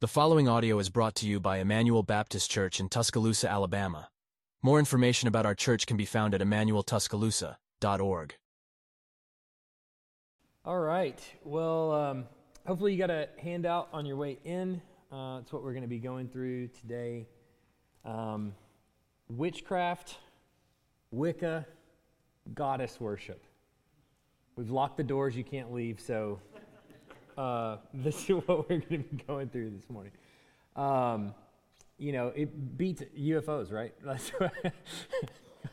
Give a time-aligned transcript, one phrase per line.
[0.00, 4.10] The following audio is brought to you by Emmanuel Baptist Church in Tuscaloosa, Alabama.
[4.62, 8.36] More information about our church can be found at emmanueltuscaloosa.org.
[10.64, 11.20] All right.
[11.42, 12.26] Well, um,
[12.64, 14.80] hopefully you got a handout on your way in.
[15.10, 17.26] Uh, it's what we're going to be going through today.
[18.04, 18.54] Um,
[19.28, 20.18] witchcraft,
[21.10, 21.66] Wicca,
[22.54, 23.42] goddess worship.
[24.54, 25.98] We've locked the doors; you can't leave.
[25.98, 26.38] So
[27.38, 30.12] uh, this is what we're going to be going through this morning.
[30.76, 31.34] Um,
[31.96, 33.94] you know, it beats UFOs, right?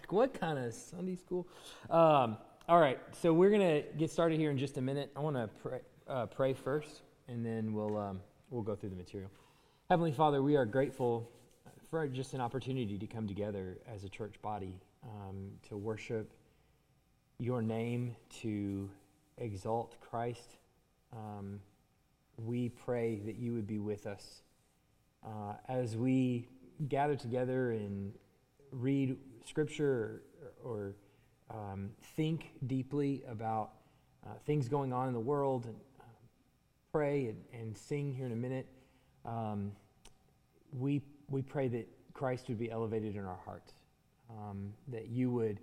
[0.10, 1.48] what kind of Sunday school?
[1.90, 5.12] Um, all right, so we're going to get started here in just a minute.
[5.16, 8.96] I want to pray, uh, pray, first, and then we'll, um, we'll go through the
[8.96, 9.30] material.
[9.90, 11.30] Heavenly Father, we are grateful
[11.92, 16.34] for just an opportunity to come together as a church body um, to worship
[17.38, 18.90] your name, to
[19.38, 20.58] exalt Christ
[21.16, 21.60] um,
[22.38, 24.42] we pray that you would be with us
[25.26, 26.48] uh, as we
[26.90, 28.14] gather together and
[28.72, 30.22] read scripture
[30.64, 30.96] or, or
[31.50, 33.72] um, think deeply about
[34.26, 36.04] uh, things going on in the world and uh,
[36.92, 38.68] pray and, and, sing here in a minute.
[39.24, 39.72] Um,
[40.72, 43.74] we, we pray that Christ would be elevated in our hearts,
[44.30, 45.60] um, that you would,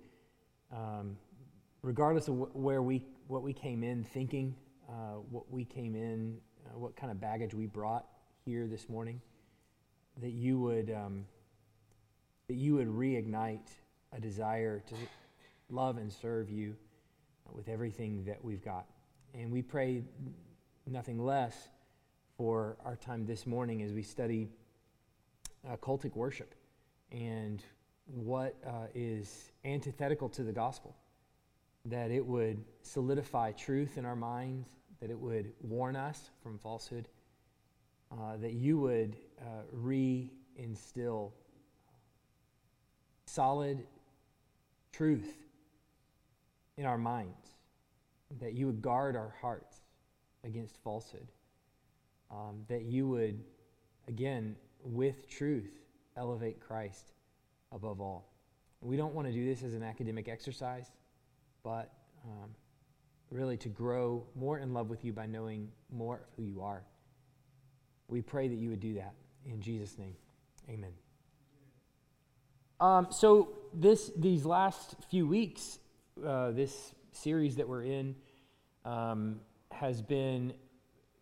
[0.71, 1.17] um,
[1.81, 4.55] regardless of wh- where we, what we came in thinking,
[4.89, 8.05] uh, what we came in, uh, what kind of baggage we brought
[8.45, 9.21] here this morning,
[10.21, 11.25] that you would um,
[12.47, 13.69] that you would reignite
[14.11, 14.95] a desire to
[15.69, 16.75] love and serve you
[17.51, 18.85] with everything that we've got.
[19.33, 20.03] And we pray
[20.85, 21.69] nothing less
[22.37, 24.49] for our time this morning as we study
[25.67, 26.53] uh, cultic worship
[27.11, 27.63] and
[28.05, 30.95] what uh, is antithetical to the gospel
[31.85, 34.69] that it would solidify truth in our minds,
[35.01, 37.07] that it would warn us from falsehood,
[38.11, 41.31] uh, that you would uh, reinstill
[43.25, 43.83] solid
[44.91, 45.33] truth
[46.77, 47.55] in our minds,
[48.39, 49.81] that you would guard our hearts
[50.45, 51.27] against falsehood,
[52.31, 53.43] um, that you would,
[54.07, 55.71] again, with truth,
[56.15, 57.11] elevate Christ
[57.71, 58.29] above all.
[58.81, 60.91] We don't want to do this as an academic exercise
[61.63, 61.91] but
[62.25, 62.49] um,
[63.29, 66.83] really to grow more in love with you by knowing more of who you are.
[68.07, 69.13] We pray that you would do that.
[69.45, 70.15] In Jesus' name,
[70.69, 70.91] amen.
[72.79, 75.79] Um, so this these last few weeks,
[76.25, 78.15] uh, this series that we're in
[78.83, 79.39] um,
[79.71, 80.53] has been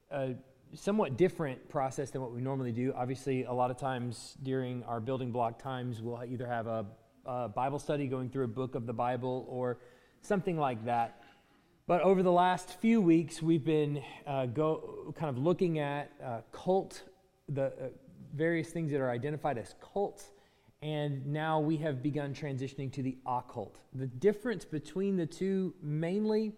[0.10, 0.34] a
[0.74, 2.94] somewhat different process than what we normally do.
[2.96, 6.86] Obviously, a lot of times during our building block times, we'll either have a,
[7.26, 9.78] a Bible study going through a book of the Bible or
[10.22, 11.22] something like that.
[11.88, 16.42] But over the last few weeks, we've been uh, go, kind of looking at uh,
[16.52, 17.04] cult,
[17.50, 17.72] the uh,
[18.34, 20.32] various things that are identified as cults,
[20.82, 23.80] and now we have begun transitioning to the occult.
[23.94, 26.54] The difference between the two, mainly,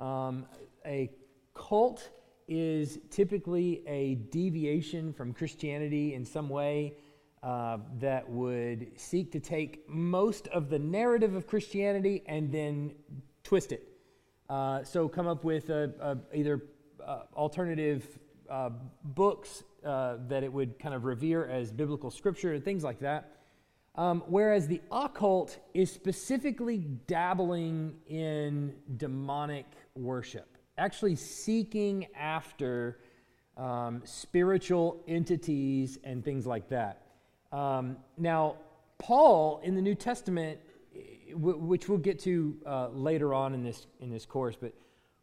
[0.00, 0.46] um,
[0.84, 1.10] a
[1.54, 2.10] cult
[2.48, 6.94] is typically a deviation from Christianity in some way
[7.42, 12.92] uh, that would seek to take most of the narrative of Christianity and then
[13.42, 13.88] twist it.
[14.48, 16.62] Uh, so come up with a, a, either
[17.04, 18.06] uh, alternative
[18.48, 18.70] uh,
[19.02, 23.36] books uh, that it would kind of revere as biblical scripture and things like that.
[23.94, 33.00] Um, whereas the occult is specifically dabbling in demonic worship, actually seeking after
[33.56, 37.01] um, spiritual entities and things like that.
[37.52, 38.56] Um, now,
[38.98, 40.58] Paul in the New Testament,
[41.34, 44.72] which we'll get to uh, later on in this, in this course, but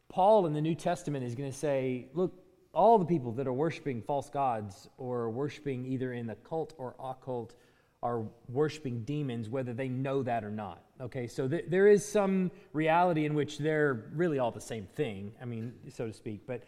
[0.10, 2.34] Paul in the New Testament is going to say, look,
[2.74, 6.96] all the people that are worshiping false gods or worshiping either in the cult or
[7.04, 7.56] occult
[8.02, 10.84] are worshiping demons, whether they know that or not.
[11.02, 15.34] Okay, so th- there is some reality in which they're really all the same thing,
[15.42, 16.42] I mean, so to speak.
[16.48, 16.64] But,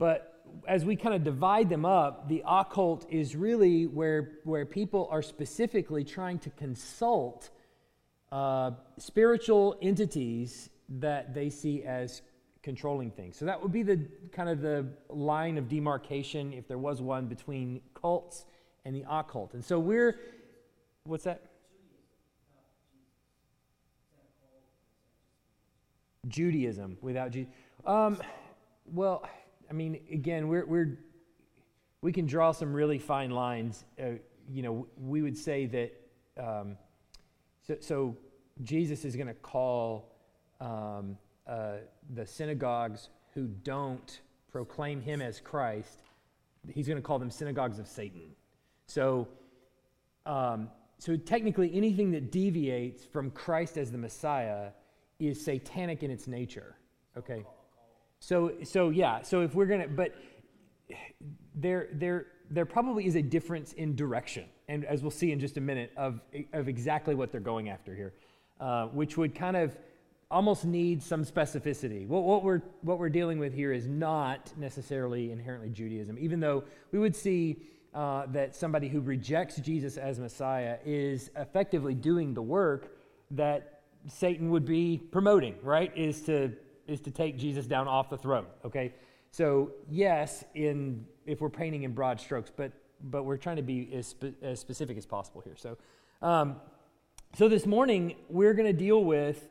[0.00, 5.06] but as we kind of divide them up, the occult is really where, where people
[5.10, 7.50] are specifically trying to consult
[8.32, 12.22] uh, spiritual entities that they see as
[12.62, 13.36] controlling things.
[13.36, 14.00] So that would be the
[14.32, 18.46] kind of the line of demarcation, if there was one, between cults
[18.86, 19.52] and the occult.
[19.52, 20.18] And so we're,
[21.04, 21.42] what's that?
[26.26, 27.52] Judaism without Jesus.
[27.84, 28.16] Um,
[28.86, 29.28] well,
[29.70, 30.98] I mean, again, we're, we're,
[32.02, 33.84] we can draw some really fine lines.
[33.98, 34.12] Uh,
[34.48, 35.92] you know, we would say that,
[36.42, 36.76] um,
[37.66, 38.16] so, so,
[38.62, 40.12] Jesus is going to call
[40.60, 41.76] um, uh,
[42.14, 44.20] the synagogues who don't
[44.50, 46.02] proclaim him as Christ
[46.68, 48.34] he's going to call them synagogues of Satan.
[48.86, 49.28] So,
[50.26, 50.68] um,
[50.98, 54.70] so technically, anything that deviates from Christ as the Messiah
[55.18, 56.76] is satanic in its nature.
[57.16, 57.44] Okay.
[58.20, 59.22] So, so yeah.
[59.22, 60.14] So if we're gonna, but
[61.54, 65.56] there, there, there probably is a difference in direction, and as we'll see in just
[65.56, 66.20] a minute, of
[66.52, 68.14] of exactly what they're going after here,
[68.60, 69.76] uh, which would kind of
[70.30, 72.06] almost need some specificity.
[72.06, 76.62] What, what, we're, what we're dealing with here is not necessarily inherently Judaism, even though
[76.92, 77.56] we would see
[77.94, 82.92] uh, that somebody who rejects Jesus as Messiah is effectively doing the work
[83.32, 85.92] that Satan would be promoting, right?
[85.96, 86.52] Is to,
[86.90, 88.92] is to take Jesus down off the throne, okay?
[89.30, 92.72] So, yes, in, if we're painting in broad strokes, but,
[93.02, 95.56] but we're trying to be as, spe- as specific as possible here.
[95.56, 95.78] So,
[96.20, 96.56] um,
[97.36, 99.48] so this morning, we're going to deal with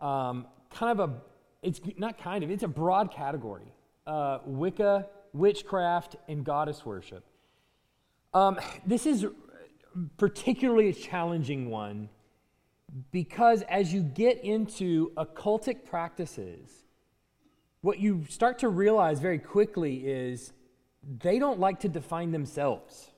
[0.00, 1.14] um, kind of a,
[1.62, 3.72] it's not kind of, it's a broad category
[4.06, 7.24] uh, Wicca, witchcraft, and goddess worship.
[8.32, 9.26] Um, this is
[10.16, 12.08] particularly a challenging one
[13.10, 16.84] because as you get into occultic practices,
[17.80, 20.52] what you start to realize very quickly is
[21.20, 23.10] they don't like to define themselves.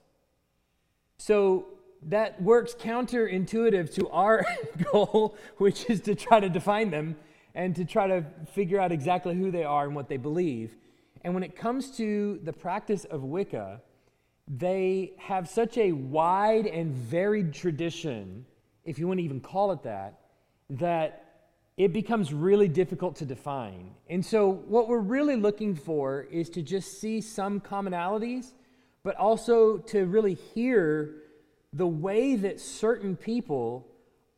[1.19, 1.67] So
[2.03, 4.45] that works counterintuitive to our
[4.93, 7.17] goal, which is to try to define them
[7.55, 10.77] and to try to figure out exactly who they are and what they believe.
[11.23, 13.83] And when it comes to the practice of Wicca,
[14.49, 18.47] they have such a wide and varied tradition,
[18.85, 20.21] if you want to even call it that,
[20.71, 21.25] that
[21.77, 23.95] it becomes really difficult to define.
[24.09, 28.53] And so, what we're really looking for is to just see some commonalities,
[29.03, 31.15] but also to really hear
[31.73, 33.87] the way that certain people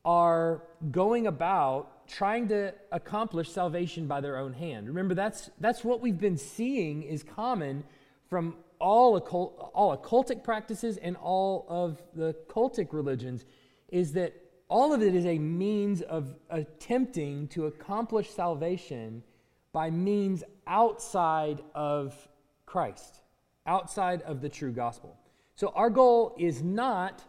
[0.05, 4.87] are going about trying to accomplish salvation by their own hand.
[4.87, 7.83] Remember, that's, that's what we've been seeing is common
[8.29, 13.45] from all, occult, all occultic practices and all of the cultic religions,
[13.89, 14.33] is that
[14.69, 19.23] all of it is a means of attempting to accomplish salvation
[19.71, 22.15] by means outside of
[22.65, 23.21] Christ,
[23.67, 25.17] outside of the true gospel.
[25.55, 27.23] So, our goal is not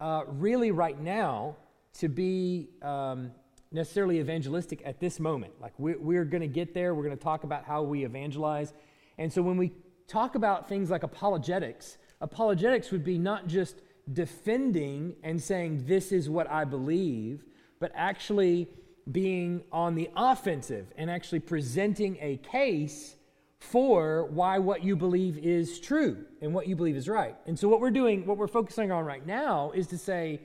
[0.00, 1.56] uh, really right now
[1.94, 3.32] to be um,
[3.72, 5.54] necessarily evangelistic at this moment.
[5.60, 6.94] Like, we're, we're going to get there.
[6.94, 8.72] We're going to talk about how we evangelize.
[9.18, 9.72] And so, when we
[10.06, 16.28] talk about things like apologetics, apologetics would be not just defending and saying, This is
[16.28, 17.44] what I believe,
[17.80, 18.68] but actually
[19.10, 23.16] being on the offensive and actually presenting a case
[23.58, 27.36] for why what you believe is true and what you believe is right.
[27.46, 30.40] And so, what we're doing, what we're focusing on right now, is to say,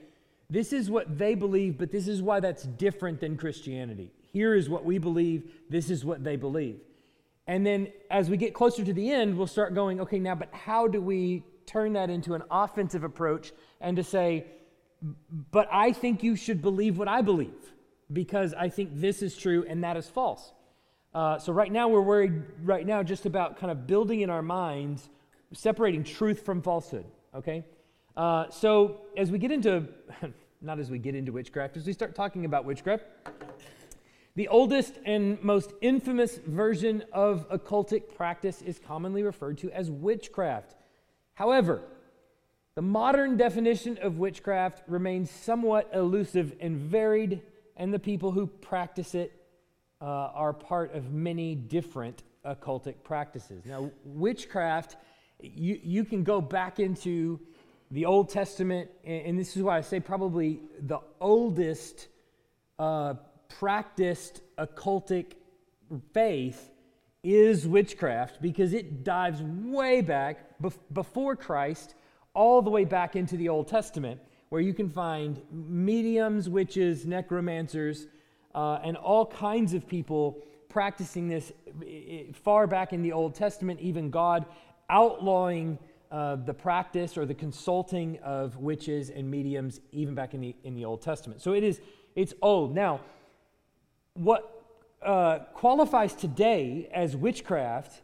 [0.50, 4.12] this is what they believe, but this is why that's different than Christianity.
[4.32, 6.80] Here is what we believe, this is what they believe.
[7.46, 10.52] And then as we get closer to the end, we'll start going, okay, now, but
[10.52, 14.46] how do we turn that into an offensive approach and to say,
[15.50, 17.74] but I think you should believe what I believe
[18.12, 20.52] because I think this is true and that is false.
[21.14, 24.42] Uh, so right now we're worried right now just about kind of building in our
[24.42, 25.08] minds,
[25.52, 27.04] separating truth from falsehood.
[27.34, 27.64] Okay,
[28.16, 29.88] uh, so as we get into,
[30.62, 33.04] not as we get into witchcraft, as we start talking about witchcraft,
[34.34, 40.74] the oldest and most infamous version of occultic practice is commonly referred to as witchcraft.
[41.34, 41.82] However,
[42.74, 47.42] the modern definition of witchcraft remains somewhat elusive and varied,
[47.76, 49.32] and the people who practice it
[50.00, 53.64] uh, are part of many different occultic practices.
[53.66, 54.96] Now, witchcraft,
[55.40, 57.40] you, you can go back into
[57.90, 62.08] the Old Testament, and, and this is why I say probably the oldest
[62.78, 63.14] uh,
[63.48, 65.34] practiced occultic
[66.14, 66.70] faith
[67.22, 71.94] is witchcraft because it dives way back bef- before Christ,
[72.34, 78.06] all the way back into the Old Testament, where you can find mediums, witches, necromancers,
[78.54, 81.52] uh, and all kinds of people practicing this
[82.32, 84.46] far back in the Old Testament, even God
[84.88, 85.78] outlawing
[86.10, 90.74] uh, the practice or the consulting of witches and mediums, even back in the, in
[90.74, 91.40] the Old Testament.
[91.40, 91.80] So it is,
[92.14, 92.74] it's old.
[92.74, 93.00] Now,
[94.14, 94.61] what
[95.04, 98.02] uh, qualifies today as witchcraft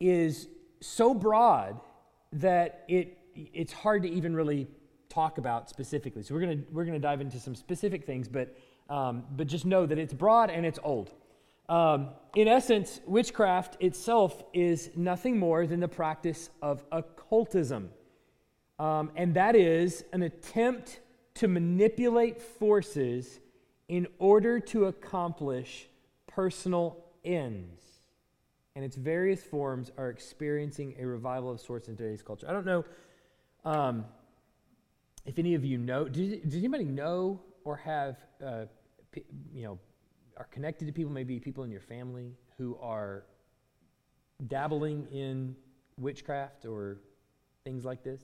[0.00, 0.48] is
[0.80, 1.80] so broad
[2.32, 4.66] that it, it's hard to even really
[5.08, 6.22] talk about specifically.
[6.22, 8.56] So we're gonna we're gonna dive into some specific things, but
[8.88, 11.12] um, but just know that it's broad and it's old.
[11.68, 17.90] Um, in essence, witchcraft itself is nothing more than the practice of occultism.
[18.78, 21.00] Um, and that is an attempt
[21.34, 23.40] to manipulate forces
[23.88, 25.88] in order to accomplish
[26.38, 27.82] personal ends.
[28.76, 32.46] and its various forms are experiencing a revival of sorts in today's culture.
[32.48, 32.84] I don't know
[33.64, 34.04] um,
[35.26, 36.04] if any of you know.
[36.04, 38.66] Does, does anybody know or have, uh,
[39.10, 39.80] p- you know,
[40.36, 43.24] are connected to people, maybe people in your family who are
[44.46, 45.56] dabbling in
[45.98, 46.98] witchcraft or
[47.64, 48.22] things like this?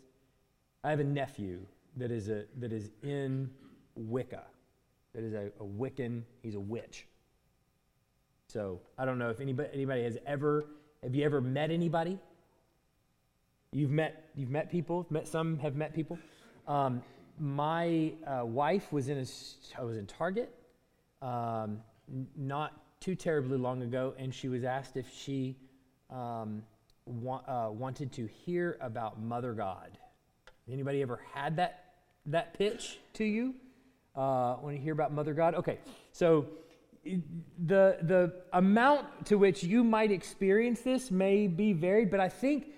[0.85, 1.66] I have a nephew
[1.97, 3.50] that is a that is in
[3.97, 4.44] Wicca,
[5.14, 6.23] that is a, a Wiccan.
[6.44, 7.09] He's a witch.
[8.54, 10.66] So I don't know if anybody anybody has ever
[11.02, 12.20] have you ever met anybody?
[13.73, 15.04] You've met you've met people.
[15.11, 16.20] Met some have met people.
[16.68, 17.02] Um,
[17.37, 19.25] my uh, wife was in a
[19.76, 20.54] I was in Target,
[21.20, 21.80] um,
[22.37, 25.56] not too terribly long ago, and she was asked if she
[26.08, 26.62] um,
[27.06, 29.99] wa- uh, wanted to hear about Mother God.
[30.70, 31.94] Anybody ever had that
[32.26, 33.56] that pitch to you?
[34.14, 35.56] Uh, want to hear about Mother God?
[35.56, 35.80] Okay,
[36.12, 36.46] so
[37.04, 42.68] the the amount to which you might experience this may be varied, but I think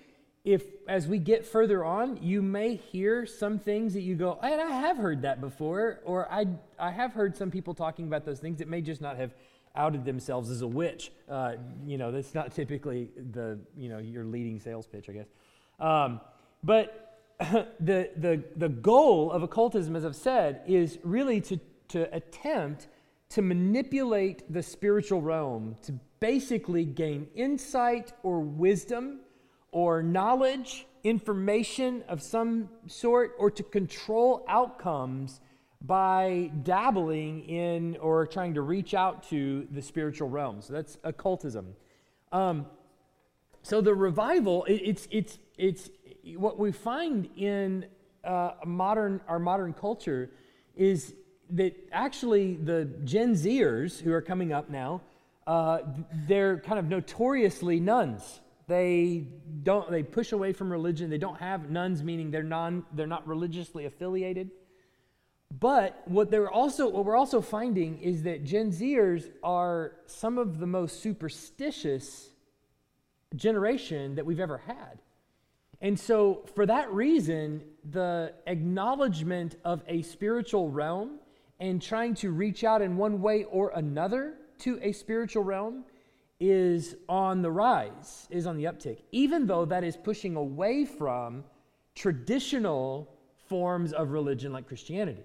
[0.43, 4.61] if as we get further on, you may hear some things that you go, and
[4.61, 6.47] I have heard that before, or I
[6.79, 9.33] I have heard some people talking about those things that may just not have
[9.75, 11.11] outed themselves as a witch.
[11.29, 11.53] Uh,
[11.85, 15.27] you know, that's not typically the you know your leading sales pitch, I guess.
[15.79, 16.21] Um,
[16.63, 17.07] but
[17.79, 22.87] the, the, the goal of occultism, as I've said, is really to, to attempt
[23.29, 29.19] to manipulate the spiritual realm to basically gain insight or wisdom
[29.71, 35.41] or knowledge, information of some sort, or to control outcomes
[35.81, 40.61] by dabbling in or trying to reach out to the spiritual realm.
[40.61, 41.75] So that's occultism.
[42.31, 42.65] Um,
[43.61, 45.89] so the revival, it, it's, it's, it's
[46.35, 47.85] what we find in
[48.23, 50.31] uh, modern, our modern culture
[50.75, 51.13] is
[51.51, 55.01] that actually the Gen Zers who are coming up now,
[55.45, 55.79] uh,
[56.27, 58.41] they're kind of notoriously nones.
[58.67, 59.25] They
[59.63, 59.89] don't.
[59.89, 61.09] They push away from religion.
[61.09, 62.85] They don't have nones, meaning they're non.
[62.93, 64.51] They're not religiously affiliated.
[65.57, 70.59] But what they're also what we're also finding is that Gen Zers are some of
[70.59, 72.29] the most superstitious
[73.35, 74.99] generation that we've ever had.
[75.79, 81.19] And so, for that reason, the acknowledgement of a spiritual realm
[81.59, 85.83] and trying to reach out in one way or another to a spiritual realm
[86.39, 91.43] is on the rise, is on the uptick, even though that is pushing away from
[91.95, 93.11] traditional
[93.47, 95.23] forms of religion like Christianity.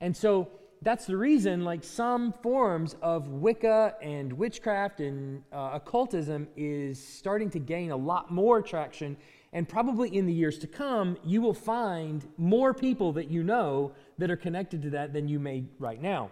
[0.00, 0.48] And so,
[0.82, 7.50] that's the reason, like some forms of Wicca and witchcraft and uh, occultism is starting
[7.50, 9.16] to gain a lot more traction
[9.52, 13.92] and probably in the years to come, you will find more people that you know
[14.18, 16.30] that are connected to that than you may right now.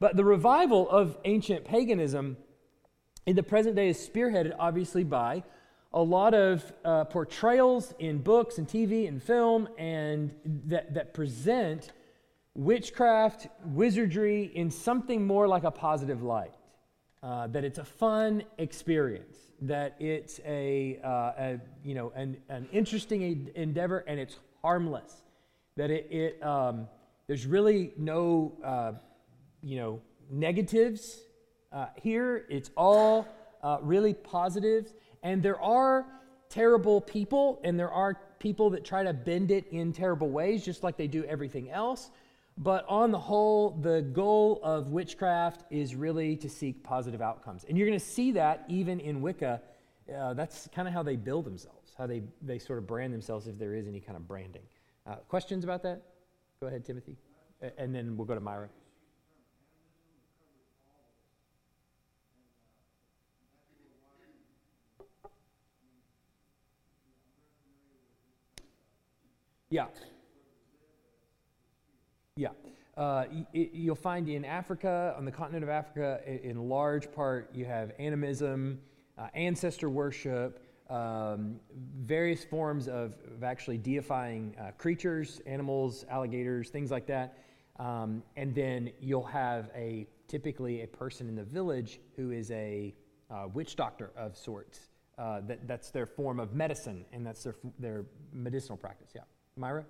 [0.00, 2.36] But the revival of ancient paganism
[3.26, 5.42] in the present day is spearheaded, obviously, by
[5.92, 10.34] a lot of uh, portrayals in books and TV and film and
[10.66, 11.92] that, that present
[12.54, 16.52] witchcraft, wizardry in something more like a positive light.
[17.20, 22.68] Uh, that it's a fun experience that it's a, uh, a you know an, an
[22.72, 25.22] interesting endeavor and it's harmless
[25.76, 26.86] that it, it um,
[27.26, 28.92] there's really no uh,
[29.62, 31.20] you know negatives
[31.72, 32.46] uh, here.
[32.48, 33.26] It's all
[33.62, 34.94] uh, really positives.
[35.22, 36.06] And there are
[36.48, 40.82] terrible people and there are people that try to bend it in terrible ways just
[40.82, 42.10] like they do everything else
[42.58, 47.64] but on the whole, the goal of witchcraft is really to seek positive outcomes.
[47.68, 49.62] And you're going to see that even in Wicca.
[50.12, 53.46] Uh, that's kind of how they build themselves, how they, they sort of brand themselves
[53.46, 54.62] if there is any kind of branding.
[55.06, 56.02] Uh, questions about that?
[56.60, 57.16] Go ahead, Timothy.
[57.76, 58.68] and then we'll go to Myra.
[69.70, 69.86] Yeah.
[72.98, 77.92] Uh, you'll find in Africa, on the continent of Africa, in large part, you have
[78.00, 78.80] animism,
[79.16, 81.60] uh, ancestor worship, um,
[82.00, 87.38] various forms of, of actually deifying uh, creatures, animals, alligators, things like that.
[87.78, 92.92] Um, and then you'll have a typically a person in the village who is a
[93.30, 94.88] uh, witch doctor of sorts.
[95.16, 99.10] Uh, that, that's their form of medicine, and that's their, their medicinal practice.
[99.14, 99.22] Yeah.
[99.56, 99.84] Myra?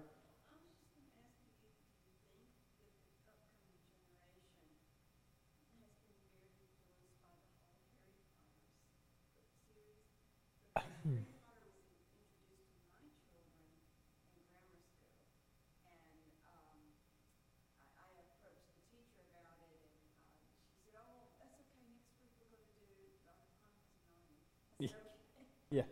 [24.79, 25.83] Yeah.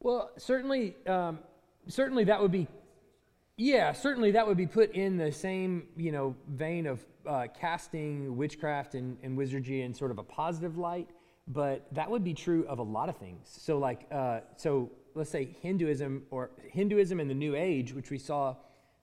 [0.00, 1.38] Well, certainly, um,
[1.86, 2.66] certainly that would be,
[3.56, 8.36] yeah, certainly that would be put in the same, you know, vein of uh, casting
[8.36, 11.08] witchcraft and, and wizardry in sort of a positive light.
[11.48, 13.48] But that would be true of a lot of things.
[13.48, 18.18] So, like, uh, so let's say Hinduism or Hinduism in the New Age, which we
[18.18, 18.56] saw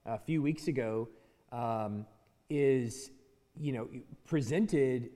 [0.06, 1.08] a few weeks ago,
[1.52, 2.06] um,
[2.48, 3.10] is,
[3.58, 3.88] you know,
[4.26, 5.10] presented,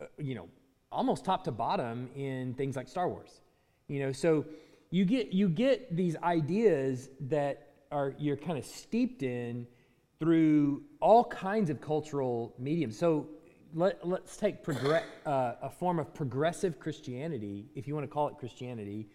[0.00, 0.48] uh, you know,
[0.92, 3.40] almost top to bottom in things like Star Wars.
[3.88, 4.44] You know, so
[4.90, 9.66] you get you get these ideas that are you're kind of steeped in
[10.18, 12.98] through all kinds of cultural mediums.
[12.98, 13.26] So
[13.74, 18.28] let, us take progress, uh, a form of progressive Christianity, if you want to call
[18.28, 19.08] it Christianity,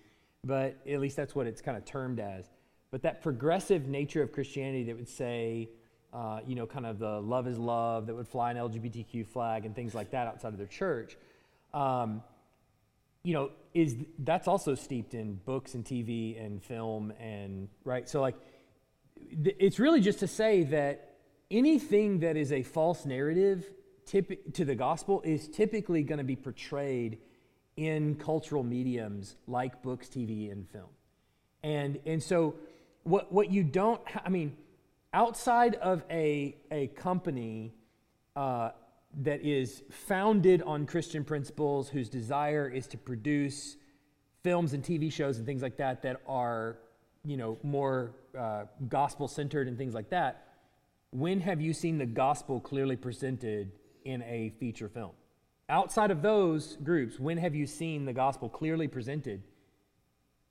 [0.46, 2.46] but at least that's what it's kind of termed as.
[2.92, 5.70] But that progressive nature of Christianity that would say,
[6.14, 9.66] uh, you know, kind of the love is love, that would fly an LGBTQ flag
[9.66, 11.18] and things like that outside of their church.
[11.74, 12.24] Um,
[13.24, 18.08] you know, is that's also steeped in books and TV and film and right.
[18.08, 18.36] So like,
[19.44, 21.16] th- it's really just to say that
[21.50, 23.70] anything that is a false narrative
[24.06, 27.18] typ- to the gospel is typically going to be portrayed
[27.78, 30.90] in cultural mediums like books, TV, and film.
[31.64, 32.56] And and so
[33.04, 34.56] what what you don't I mean,
[35.14, 37.74] outside of a a company.
[38.36, 38.72] Uh,
[39.24, 43.78] that is founded on Christian principles, whose desire is to produce
[44.44, 46.78] films and TV shows and things like that that are,
[47.24, 50.48] you know, more uh, gospel centered and things like that.
[51.12, 53.72] When have you seen the gospel clearly presented
[54.04, 55.14] in a feature film?
[55.68, 59.42] Outside of those groups, when have you seen the gospel clearly presented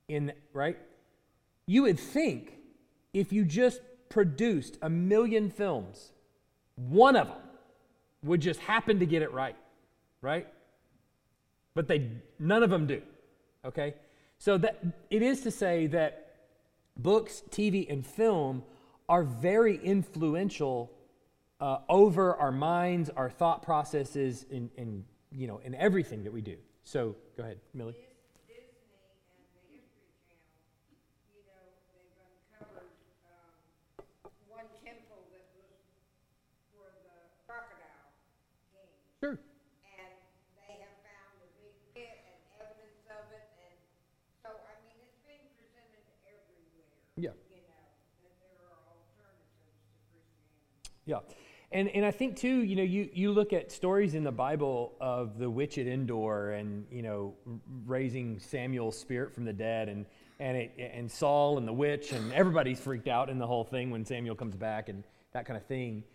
[0.07, 0.77] in, right?
[1.67, 2.57] You would think
[3.13, 6.11] if you just produced a million films,
[6.75, 7.37] one of them
[8.23, 9.55] would just happen to get it right,
[10.21, 10.47] right?
[11.73, 13.01] But they none of them do.
[13.63, 13.95] Okay?
[14.37, 16.35] So that it is to say that
[16.97, 18.63] books, TV, and film
[19.07, 20.91] are very influential
[21.59, 26.41] uh, over our minds, our thought processes, in, in you know, in everything that we
[26.41, 26.57] do.
[26.83, 27.95] So go ahead, Millie.
[39.23, 39.39] Sure.
[39.97, 40.13] And
[40.69, 43.73] they have found a big pit and evidence of it, and
[44.43, 46.93] so, I mean, it's being presented everywhere.
[47.17, 47.33] Yeah.
[47.49, 47.89] You know,
[48.21, 51.09] that there are alternatives to Christianity.
[51.09, 51.25] Yeah.
[51.75, 54.93] And, and I think too, you know, you, you look at stories in the Bible
[55.01, 57.33] of the witch at Endor and, you know,
[57.85, 60.05] raising Samuel's spirit from the dead and,
[60.39, 63.91] and, it, and Saul and the witch and everybody's freaked out in the whole thing
[63.91, 66.05] when Samuel comes back and that kind of thing.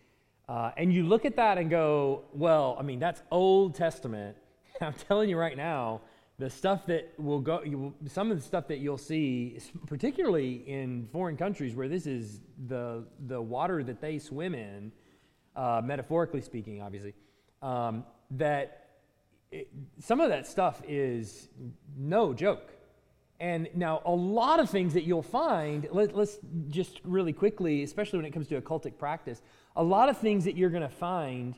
[0.49, 4.39] Uh, and you look at that and go, well, I mean, that's Old Testament.
[4.81, 6.01] I'm telling you right now,
[6.39, 11.07] the stuff that will go, will, some of the stuff that you'll see, particularly in
[11.13, 14.91] foreign countries where this is the, the water that they swim in,
[15.57, 17.15] uh, metaphorically speaking, obviously,
[17.63, 18.89] um, that
[19.51, 21.49] it, some of that stuff is
[21.97, 22.71] no joke.
[23.41, 28.19] And now, a lot of things that you'll find, let, us just really quickly, especially
[28.19, 29.41] when it comes to occultic practice,
[29.77, 31.55] a lot of things that you're going to find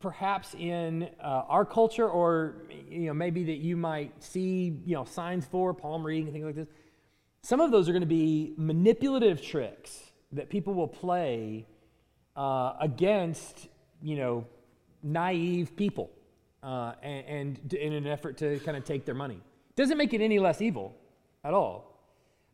[0.00, 2.56] perhaps in uh, our culture or
[2.90, 6.44] you know maybe that you might see you know signs for palm reading and things
[6.44, 6.68] like this
[7.42, 11.66] some of those are going to be manipulative tricks that people will play
[12.36, 13.68] uh, against
[14.02, 14.46] you know
[15.02, 16.10] naive people
[16.62, 19.40] uh, and, and in an effort to kind of take their money
[19.76, 20.94] doesn't make it any less evil
[21.44, 21.98] at all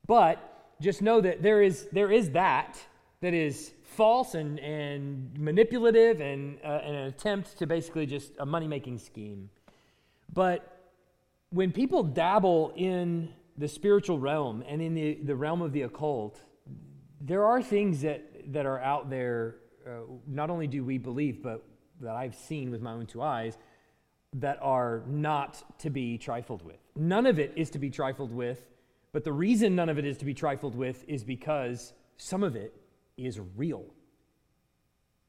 [0.06, 2.78] but just know that there is there is that
[3.20, 8.46] that is false and, and manipulative and, uh, and an attempt to basically just a
[8.46, 9.50] money making scheme.
[10.32, 10.86] But
[11.50, 16.40] when people dabble in the spiritual realm and in the, the realm of the occult,
[17.20, 19.56] there are things that, that are out there.
[19.88, 21.64] Uh, not only do we believe, but
[22.00, 23.56] that I've seen with my own two eyes,
[24.34, 26.78] that are not to be trifled with.
[26.94, 28.60] None of it is to be trifled with,
[29.12, 32.54] but the reason none of it is to be trifled with is because some of
[32.54, 32.74] it
[33.16, 33.86] is real.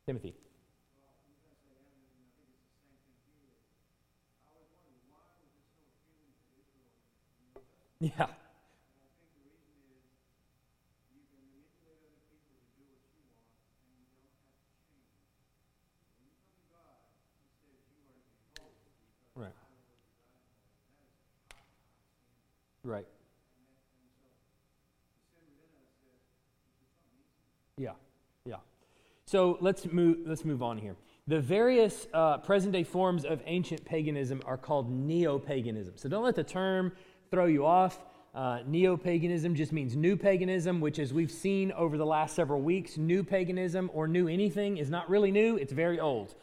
[0.05, 0.35] Timothy.
[8.01, 8.27] Yeah.
[19.35, 19.53] Right.
[22.89, 23.05] Right.
[27.77, 27.91] Yeah,
[28.45, 28.55] yeah.
[29.25, 30.95] So let's move, let's move on here.
[31.27, 35.93] The various uh, present day forms of ancient paganism are called neo paganism.
[35.97, 36.91] So don't let the term
[37.29, 37.99] throw you off.
[38.33, 42.61] Uh, Neo paganism just means new paganism, which, as we've seen over the last several
[42.61, 46.33] weeks, new paganism or new anything is not really new, it's very old.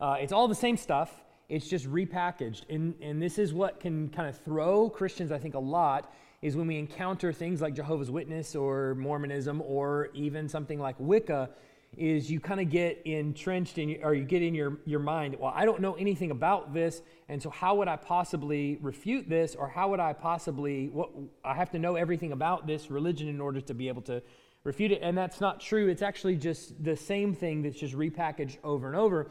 [0.00, 2.62] Uh, it's all the same stuff, it's just repackaged.
[2.68, 6.56] And, and this is what can kind of throw Christians, I think, a lot is
[6.56, 11.50] when we encounter things like Jehovah's Witness or Mormonism or even something like Wicca
[11.96, 15.52] is you kind of get entrenched in or you get in your, your mind well
[15.54, 19.54] i don't know anything about this and so how would i possibly refute this?
[19.54, 21.10] Or how would i possibly what
[21.44, 24.22] i have to know everything about this religion in order to be able to
[24.62, 25.00] refute it?
[25.02, 25.88] And that's not true.
[25.88, 29.30] It's actually just the same thing that's just repackaged over and over.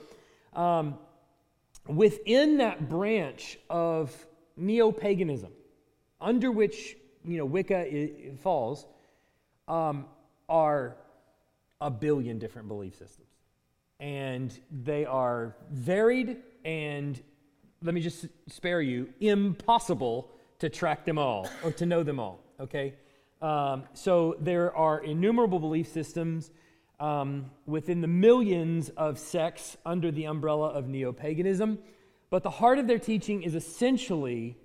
[0.53, 0.97] Um,
[1.87, 4.13] within that branch of
[4.55, 5.51] neo-paganism
[6.21, 8.85] under which you know wicca falls
[9.67, 10.05] um,
[10.47, 10.95] are
[11.81, 13.27] a billion different belief systems.
[13.99, 17.21] And they are varied and,
[17.81, 22.39] let me just spare you, impossible to track them all or to know them all,
[22.59, 22.95] okay?
[23.41, 26.51] Um, so there are innumerable belief systems
[27.03, 31.77] um, within the millions of sects under the umbrella of neo paganism.
[32.29, 34.57] But the heart of their teaching is essentially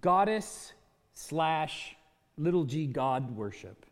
[0.00, 0.72] goddess
[1.12, 1.94] slash
[2.38, 3.84] little g God worship.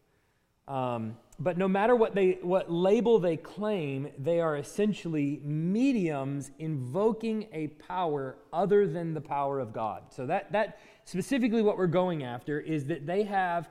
[0.68, 7.46] Um, but no matter what, they, what label they claim, they are essentially mediums invoking
[7.52, 10.04] a power other than the power of God.
[10.08, 13.68] So that, that specifically what we're going after is that they have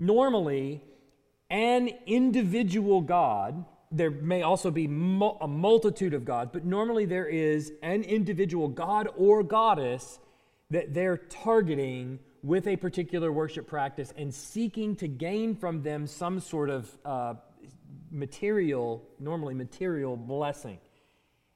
[0.00, 0.82] normally
[1.52, 3.64] an individual God.
[3.92, 9.08] There may also be a multitude of gods, but normally there is an individual God
[9.16, 10.18] or goddess
[10.70, 16.40] that they're targeting with a particular worship practice and seeking to gain from them some
[16.40, 17.34] sort of uh,
[18.10, 20.78] material, normally material blessing.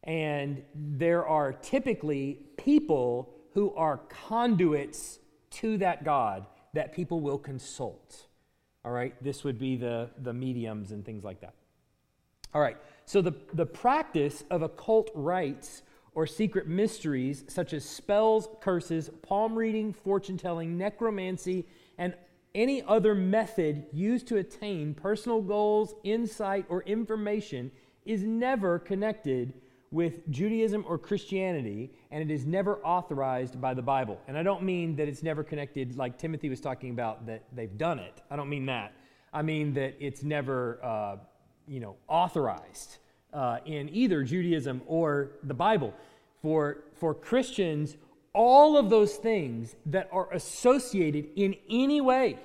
[0.04, 3.96] And there are typically people who are
[4.28, 5.18] conduits
[5.50, 8.26] to that God that people will consult.
[8.86, 11.54] All right, this would be the, the mediums and things like that.
[12.54, 15.82] All right, so the, the practice of occult rites
[16.14, 21.66] or secret mysteries such as spells, curses, palm reading, fortune telling, necromancy,
[21.98, 22.14] and
[22.54, 27.72] any other method used to attain personal goals, insight, or information
[28.04, 29.52] is never connected
[29.96, 34.20] with Judaism or Christianity, and it is never authorized by the Bible.
[34.28, 37.78] And I don't mean that it's never connected, like Timothy was talking about, that they've
[37.78, 38.20] done it.
[38.30, 38.92] I don't mean that.
[39.32, 41.16] I mean that it's never, uh,
[41.66, 42.98] you know, authorized
[43.32, 45.94] uh, in either Judaism or the Bible.
[46.42, 47.96] For, for Christians,
[48.34, 52.38] all of those things that are associated in any way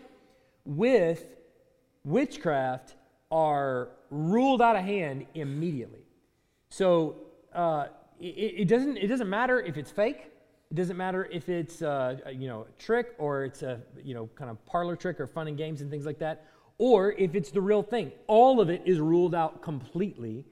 [0.64, 1.26] with
[2.06, 2.96] witchcraft
[3.30, 6.06] are ruled out of hand immediately.
[6.70, 7.18] So
[7.54, 7.88] uh,
[8.20, 8.26] it,
[8.62, 10.32] it, doesn't, it doesn't matter if it's fake.
[10.70, 14.30] It doesn't matter if it's uh, you know a trick or it's a you know
[14.36, 16.46] kind of parlor trick or fun and games and things like that,
[16.78, 18.14] or if it's the real thing.
[18.28, 20.46] All of it is ruled out completely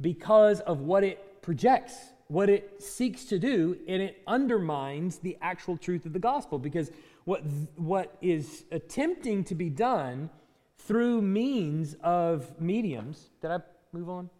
[0.00, 1.94] because of what it projects,
[2.28, 6.58] what it seeks to do, and it undermines the actual truth of the gospel.
[6.58, 6.90] Because
[7.24, 7.42] what,
[7.76, 10.30] what is attempting to be done
[10.78, 13.58] through means of mediums, did I
[13.92, 14.30] move on?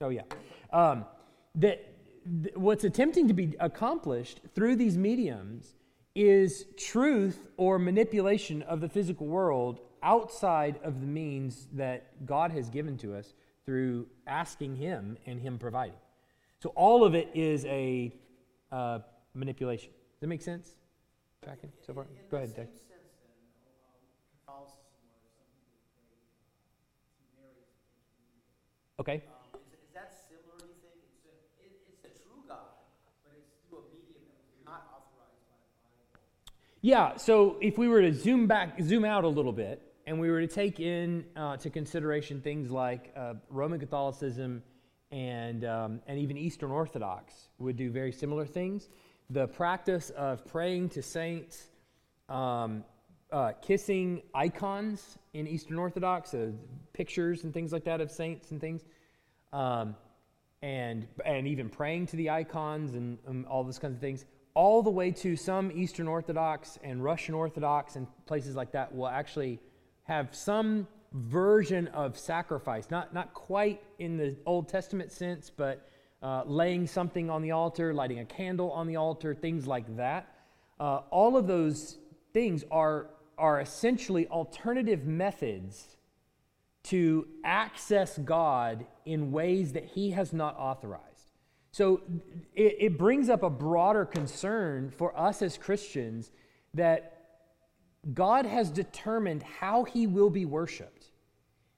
[0.00, 0.22] Oh, yeah.
[0.72, 1.04] Um,
[1.56, 1.94] that
[2.42, 5.74] th- what's attempting to be accomplished through these mediums
[6.14, 12.68] is truth or manipulation of the physical world outside of the means that God has
[12.68, 13.34] given to us
[13.66, 15.96] through asking Him and Him providing.
[16.62, 18.14] So all of it is a
[18.70, 19.00] uh,
[19.34, 19.90] manipulation.
[19.90, 20.76] Does that make sense?
[21.42, 22.06] Tracking so far?
[22.30, 22.68] Go ahead.
[28.94, 29.26] Okay.
[29.26, 31.02] Um, is, is, that similar, do you think?
[31.02, 31.34] It's a,
[31.66, 32.78] it, it's a true God,
[33.26, 36.22] but it's through a medium that was not authorized by the Bible.
[36.84, 40.30] Yeah, so if we were to zoom back, zoom out a little bit, and we
[40.30, 44.62] were to take in uh, to consideration things like uh, Roman Catholicism
[45.10, 48.90] and, um, and even Eastern Orthodox would do very similar things.
[49.30, 51.68] The practice of praying to saints,
[52.28, 52.84] um,
[53.32, 56.34] uh, kissing icons in Eastern Orthodox,
[56.92, 58.82] pictures and things like that of saints and things,
[59.54, 59.96] um,
[60.60, 64.82] and, and even praying to the icons and um, all those kinds of things, all
[64.82, 69.58] the way to some Eastern Orthodox and Russian Orthodox and places like that will actually
[70.04, 75.88] have some version of sacrifice, not, not quite in the Old Testament sense, but
[76.22, 80.34] uh, laying something on the altar, lighting a candle on the altar, things like that.
[80.80, 81.98] Uh, all of those
[82.32, 85.96] things are, are essentially alternative methods
[86.84, 91.13] to access God in ways that he has not authorized.
[91.74, 92.02] So
[92.54, 96.30] it, it brings up a broader concern for us as Christians
[96.72, 97.24] that
[98.12, 101.06] God has determined how he will be worshiped.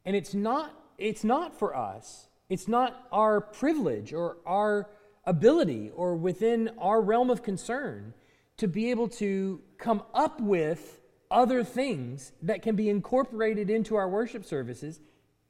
[0.04, 4.90] And it's not, it's not for us, it's not our privilege or our
[5.24, 8.12] ability or within our realm of concern
[8.59, 14.11] to be able to come up with other things that can be incorporated into our
[14.11, 15.00] worship services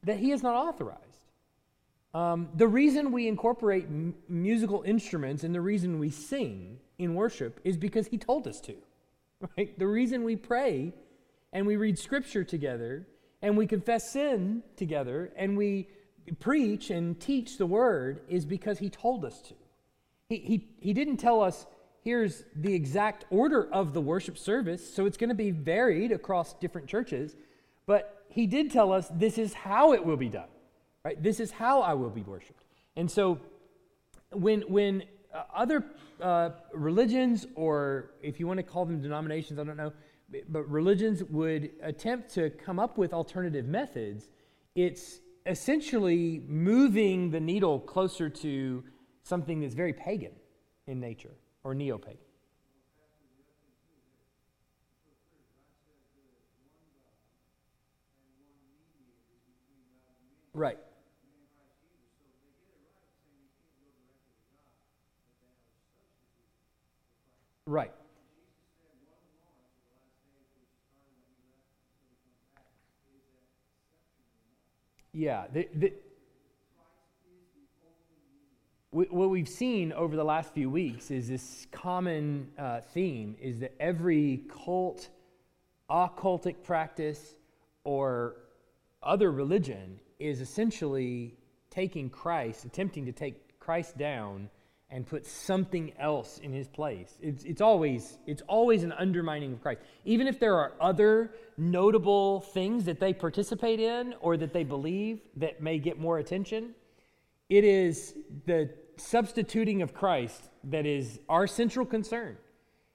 [0.04, 1.05] that he has not authorized.
[2.16, 7.60] Um, the reason we incorporate m- musical instruments and the reason we sing in worship
[7.62, 8.74] is because he told us to.
[9.58, 9.78] Right?
[9.78, 10.94] The reason we pray
[11.52, 13.06] and we read scripture together
[13.42, 15.88] and we confess sin together and we
[16.40, 19.54] preach and teach the word is because he told us to.
[20.30, 21.66] He, he, he didn't tell us,
[22.02, 26.54] here's the exact order of the worship service, so it's going to be varied across
[26.54, 27.36] different churches,
[27.84, 30.48] but he did tell us this is how it will be done.
[31.06, 31.22] Right?
[31.22, 32.64] This is how I will be worshiped.
[32.96, 33.38] And so
[34.32, 35.84] when, when uh, other
[36.20, 39.92] uh, religions, or if you want to call them denominations, I don't know,
[40.48, 44.32] but religions would attempt to come up with alternative methods,
[44.74, 48.82] it's essentially moving the needle closer to
[49.22, 50.32] something that's very pagan
[50.88, 52.18] in nature or neo pagan.
[60.52, 60.78] Right.
[67.66, 67.92] Right.
[75.12, 75.46] Yeah.
[75.52, 75.92] The, the,
[78.90, 83.74] what we've seen over the last few weeks is this common uh, theme is that
[83.80, 85.08] every cult,
[85.90, 87.34] occultic practice,
[87.82, 88.36] or
[89.02, 91.34] other religion is essentially
[91.70, 94.50] taking Christ, attempting to take Christ down
[94.90, 97.18] and put something else in his place.
[97.20, 99.80] It's, it's, always, it's always an undermining of Christ.
[100.04, 105.20] Even if there are other notable things that they participate in or that they believe
[105.36, 106.74] that may get more attention,
[107.48, 108.14] it is
[108.46, 112.36] the substituting of Christ that is our central concern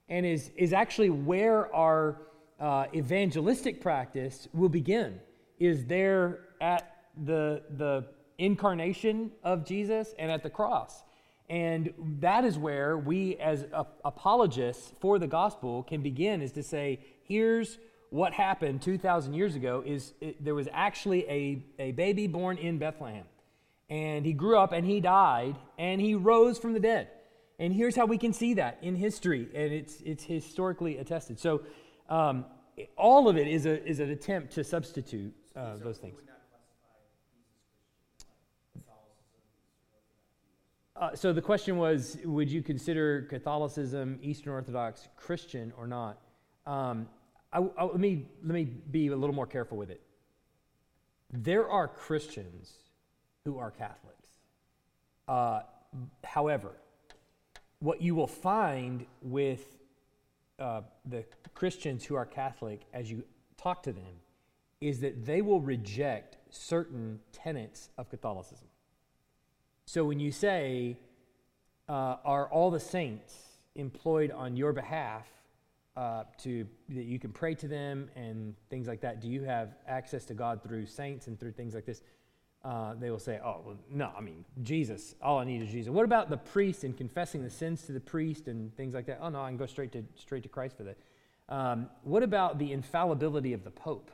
[0.08, 2.22] and is, is actually where our
[2.60, 5.20] uh, evangelistic practice will begin,
[5.60, 8.06] is there at the, the
[8.38, 11.04] incarnation of Jesus and at the cross.
[11.52, 13.66] And that is where we, as
[14.06, 17.78] apologists for the gospel, can begin is to say, here's
[18.10, 22.78] what happened 2,000 years ago is it, there was actually a, a baby born in
[22.78, 23.26] Bethlehem.
[23.90, 27.10] And he grew up and he died and he rose from the dead.
[27.60, 31.38] And here's how we can see that in history, and it's, it's historically attested.
[31.38, 31.64] So
[32.10, 32.46] um,
[32.96, 36.22] all of it is, a, is an attempt to substitute uh, those things.
[41.02, 46.20] Uh, so the question was Would you consider Catholicism Eastern Orthodox Christian or not?
[46.68, 47.08] Um,
[47.52, 50.02] I, I, let, me, let me be a little more careful with it.
[51.34, 52.72] There are Christians
[53.44, 54.28] who are Catholics.
[55.28, 55.62] Uh,
[56.24, 56.72] however,
[57.80, 59.80] what you will find with
[60.60, 63.24] uh, the Christians who are Catholic as you
[63.58, 64.22] talk to them
[64.82, 68.68] is that they will reject certain tenets of Catholicism.
[69.86, 70.98] So when you say,
[71.90, 73.36] uh, are all the saints
[73.76, 75.28] employed on your behalf
[75.98, 79.22] uh, to that you can pray to them and things like that?
[79.22, 82.02] Do you have access to God through saints and through things like this?
[82.64, 85.92] Uh, they will say, oh, well, no, I mean, Jesus, all I need is Jesus.
[85.92, 89.20] What about the priest and confessing the sins to the priest and things like that?
[89.20, 90.98] Oh, no, I can go straight to, straight to Christ for that.
[91.50, 94.12] Um, what about the infallibility of the Pope?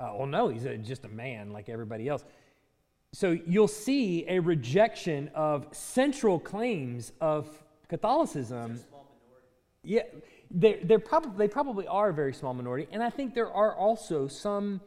[0.00, 2.24] Uh, well, no, he's a, just a man like everybody else
[3.12, 7.48] so you'll see a rejection of central claims of
[7.88, 8.78] Catholicism.
[9.82, 10.02] Yeah,
[10.50, 12.86] they're, they're prob- they probably are a very small minority.
[12.92, 14.80] And I think there are also some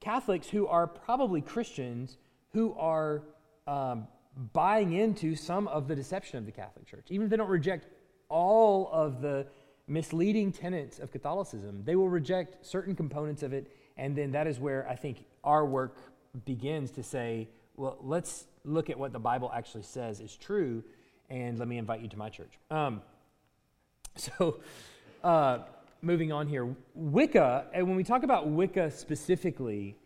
[0.00, 2.18] Catholics who are probably Christians
[2.52, 3.22] who are
[3.66, 4.06] um,
[4.52, 7.06] buying into some of the deception of the Catholic Church.
[7.08, 7.86] Even if they don't reject
[8.28, 9.46] all of the
[9.86, 13.74] misleading tenets of Catholicism, they will reject certain components of it.
[13.96, 15.96] And then that is where I think our work
[16.44, 17.48] begins to say,
[17.82, 20.84] well, let's look at what the Bible actually says is true,
[21.28, 22.52] and let me invite you to my church.
[22.70, 23.02] Um,
[24.16, 24.60] so,
[25.24, 25.58] uh,
[26.00, 29.96] moving on here, Wicca, and when we talk about Wicca specifically,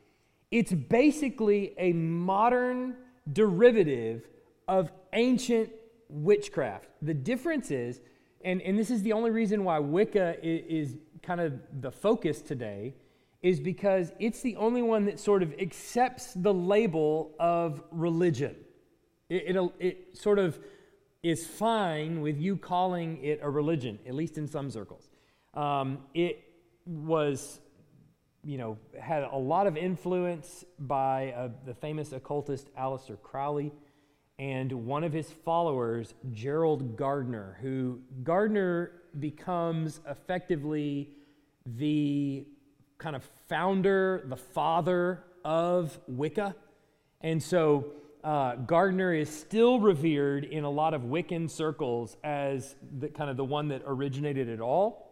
[0.50, 2.96] it's basically a modern
[3.30, 4.26] derivative
[4.66, 5.68] of ancient
[6.08, 6.86] witchcraft.
[7.02, 8.00] The difference is,
[8.42, 12.40] and, and this is the only reason why Wicca is, is kind of the focus
[12.40, 12.94] today,
[13.42, 18.57] is because it's the only one that sort of accepts the label of religion.
[19.29, 20.59] It, it, it sort of
[21.22, 25.09] is fine with you calling it a religion, at least in some circles.
[25.55, 26.44] Um, it
[26.85, 27.61] was,
[28.44, 33.72] you know, had a lot of influence by uh, the famous occultist Aleister Crowley
[34.38, 41.11] and one of his followers, Gerald Gardner, who Gardner becomes effectively
[41.64, 42.46] the
[42.98, 46.54] kind of founder, the father of Wicca.
[47.20, 47.92] And so
[48.24, 53.37] uh, Gardner is still revered in a lot of Wiccan circles as the kind of
[53.37, 55.06] the one that originated it all.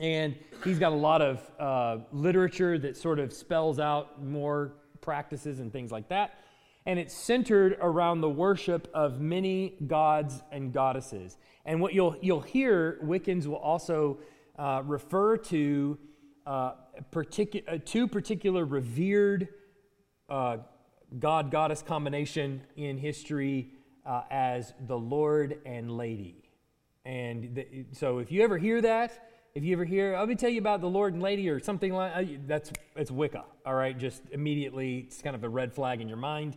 [0.00, 5.58] And he's got a lot of uh, literature that sort of spells out more practices
[5.60, 6.34] and things like that.
[6.86, 11.36] And it's centered around the worship of many gods and goddesses.
[11.64, 14.18] And what you'll, you'll hear, Wiccans will also
[14.58, 15.98] uh, refer to
[16.48, 16.72] uh,
[17.12, 19.48] particu- uh, two particular revered
[20.30, 20.56] uh,
[21.18, 23.72] God goddess combination in history
[24.06, 26.50] uh, as the Lord and Lady.
[27.04, 30.48] And the, so if you ever hear that, if you ever hear, let me tell
[30.48, 33.44] you about the Lord and Lady or something like uh, that's it's Wicca.
[33.66, 36.56] All right, just immediately it's kind of a red flag in your mind.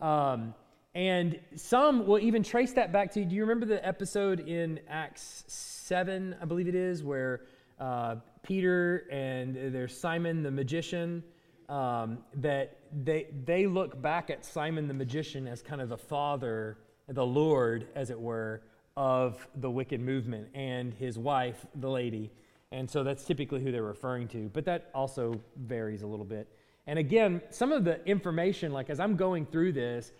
[0.00, 0.54] Um,
[0.94, 3.24] and some will even trace that back to.
[3.24, 7.40] Do you remember the episode in Acts seven, I believe it is, where
[7.78, 11.22] uh, Peter and there's Simon the magician?
[11.68, 16.76] Um, that they they look back at Simon the magician as kind of the father,
[17.08, 18.62] the Lord, as it were,
[18.96, 22.30] of the Wiccan movement, and his wife, the lady.
[22.70, 24.50] And so that's typically who they're referring to.
[24.52, 26.48] But that also varies a little bit.
[26.86, 30.12] And again, some of the information, like as I'm going through this,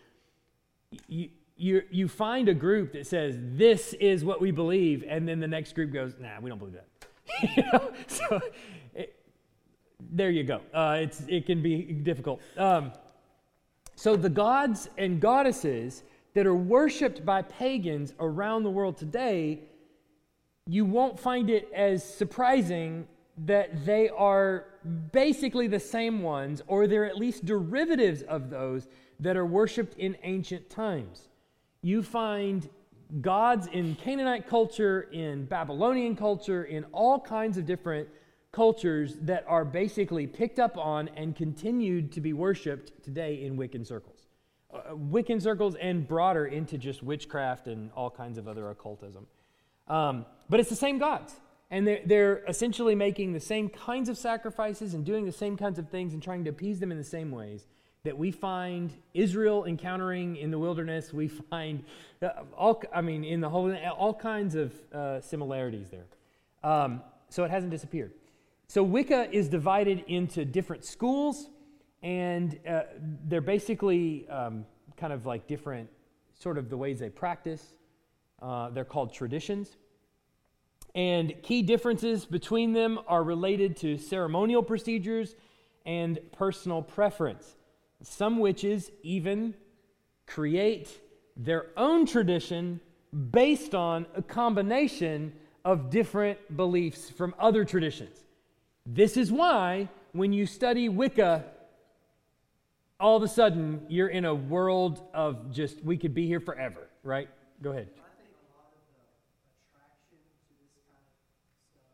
[1.09, 5.41] you, you, you find a group that says, This is what we believe, and then
[5.41, 6.87] the next group goes, Nah, we don't believe that.
[8.07, 8.41] So
[8.95, 9.17] it,
[10.13, 10.61] there you go.
[10.73, 12.41] Uh, it's, it can be difficult.
[12.57, 12.93] Um,
[13.97, 16.03] so the gods and goddesses
[16.35, 19.61] that are worshiped by pagans around the world today,
[20.67, 23.07] you won't find it as surprising
[23.47, 24.67] that they are
[25.13, 28.89] basically the same ones, or they're at least derivatives of those
[29.21, 31.29] that are worshiped in ancient times.
[31.83, 32.69] You find
[33.21, 38.09] gods in Canaanite culture, in Babylonian culture, in all kinds of different
[38.53, 43.87] cultures that are basically picked up on and continued to be worshiped today in Wiccan
[43.87, 44.27] circles.
[44.73, 49.27] Uh, Wiccan circles and broader into just witchcraft and all kinds of other occultism.
[49.89, 51.35] Um, but it's the same gods.
[51.71, 55.79] And they're, they're essentially making the same kinds of sacrifices and doing the same kinds
[55.79, 57.67] of things and trying to appease them in the same ways
[58.05, 61.13] that we find Israel encountering in the wilderness.
[61.13, 61.83] We find
[62.23, 66.07] uh, all, I mean, in the whole, all kinds of uh, similarities there.
[66.63, 68.13] Um, so it hasn't disappeared.
[68.69, 71.49] So Wicca is divided into different schools,
[72.03, 72.83] and uh,
[73.27, 75.89] they're basically um, kind of like different,
[76.39, 77.75] sort of the ways they practice.
[78.43, 79.77] Uh, they're called traditions.
[80.95, 85.35] And key differences between them are related to ceremonial procedures
[85.87, 87.57] and personal preference.
[88.05, 89.55] Some witches even
[90.27, 91.01] create
[91.37, 92.81] their own tradition
[93.31, 95.33] based on a combination
[95.65, 98.19] of different beliefs from other traditions.
[98.87, 101.45] This is why, when you study Wicca,
[103.01, 106.89] all of a sudden you're in a world of just, we could be here forever,
[107.03, 107.29] right?
[107.63, 107.89] Go ahead.
[107.89, 109.01] I think a lot of the
[109.73, 111.17] attraction to this kind of
[111.73, 111.89] stuff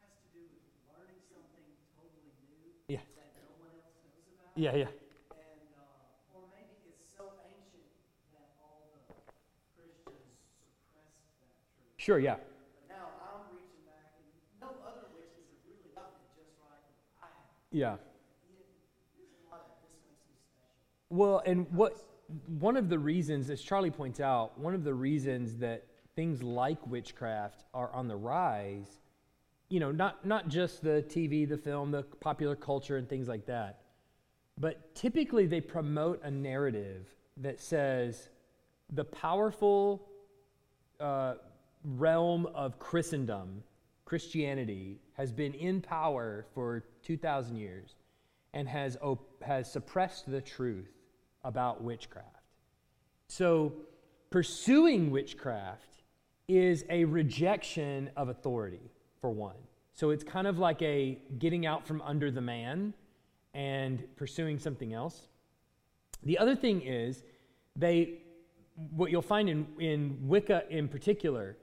[0.00, 0.64] has to do with
[0.96, 1.68] learning something
[2.00, 3.04] totally new Yeah.
[3.20, 4.56] that no one else knows about.
[4.56, 4.88] Yeah, yeah.
[4.88, 7.92] And, uh, or maybe it's so ancient
[8.32, 9.04] that all the
[9.76, 11.95] Christians suppressed that truth.
[12.06, 12.36] Sure, yeah.
[12.88, 16.78] Now I'm reaching back, and no other witches have really gotten it just right.
[17.20, 17.66] I have.
[17.72, 17.96] Yeah.
[19.18, 20.70] There's a lot of this makes me special.
[21.10, 21.98] Well, and what
[22.60, 26.78] one of the reasons, as Charlie points out, one of the reasons that things like
[26.86, 29.00] witchcraft are on the rise,
[29.68, 33.46] you know, not not just the TV, the film, the popular culture, and things like
[33.46, 33.80] that,
[34.56, 38.28] but typically they promote a narrative that says
[38.92, 40.06] the powerful
[41.00, 41.34] uh,
[41.86, 43.62] realm of Christendom,
[44.04, 47.94] Christianity, has been in power for 2,000 years
[48.52, 50.90] and has, op- has suppressed the truth
[51.44, 52.28] about witchcraft.
[53.28, 53.72] So,
[54.30, 56.02] pursuing witchcraft
[56.48, 59.56] is a rejection of authority, for one.
[59.94, 62.94] So, it's kind of like a getting out from under the man
[63.54, 65.28] and pursuing something else.
[66.22, 67.22] The other thing is,
[67.74, 68.18] they,
[68.90, 71.56] what you'll find in, in Wicca in particular,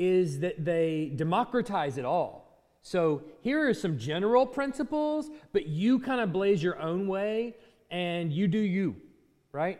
[0.00, 2.64] is that they democratize it all.
[2.82, 7.54] So here are some general principles, but you kind of blaze your own way
[7.90, 8.96] and you do you,
[9.52, 9.78] right?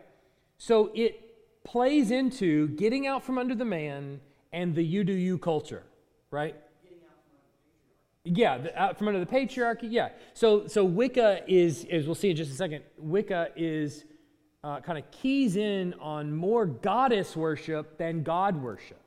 [0.59, 4.21] So it plays into getting out from under the man
[4.53, 5.83] and the you do you culture,
[6.29, 6.55] right?
[8.23, 9.87] Yeah, out from under the patriarchy.
[9.89, 10.09] Yeah.
[10.35, 14.05] So so Wicca is, as we'll see in just a second, Wicca is
[14.63, 19.01] uh, kind of keys in on more goddess worship than God worship,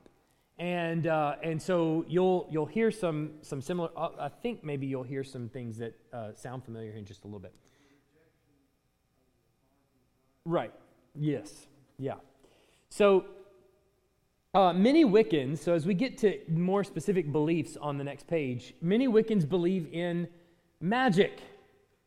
[0.57, 3.89] and uh, and so you'll you'll hear some some similar.
[3.95, 7.27] Uh, I think maybe you'll hear some things that uh, sound familiar in just a
[7.27, 7.55] little bit.
[10.45, 10.73] Right.
[11.15, 11.67] Yes.
[11.97, 12.15] Yeah.
[12.89, 13.25] So
[14.53, 18.73] uh, many Wiccans, so as we get to more specific beliefs on the next page,
[18.81, 20.27] many Wiccans believe in
[20.79, 21.39] magic.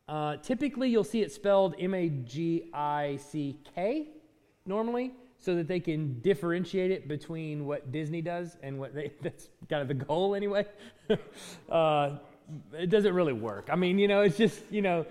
[0.07, 4.07] Uh, typically, you'll see it spelled M A G I C K
[4.65, 9.49] normally, so that they can differentiate it between what Disney does and what they, that's
[9.69, 10.65] kind of the goal anyway.
[11.69, 12.17] uh,
[12.73, 13.69] it doesn't really work.
[13.71, 15.05] I mean, you know, it's just, you know,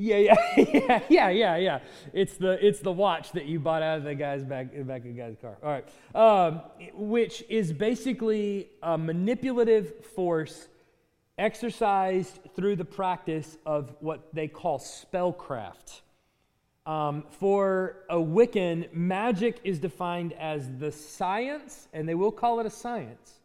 [0.00, 1.78] Yeah, yeah, yeah, yeah, yeah, yeah.
[2.14, 5.08] It's the it's the watch that you bought out of the guy's back back of
[5.08, 5.58] the guy's car.
[5.62, 6.62] All right, um,
[6.94, 10.68] which is basically a manipulative force
[11.36, 16.00] exercised through the practice of what they call spellcraft.
[16.86, 22.66] Um, for a Wiccan, magic is defined as the science, and they will call it
[22.66, 23.40] a science,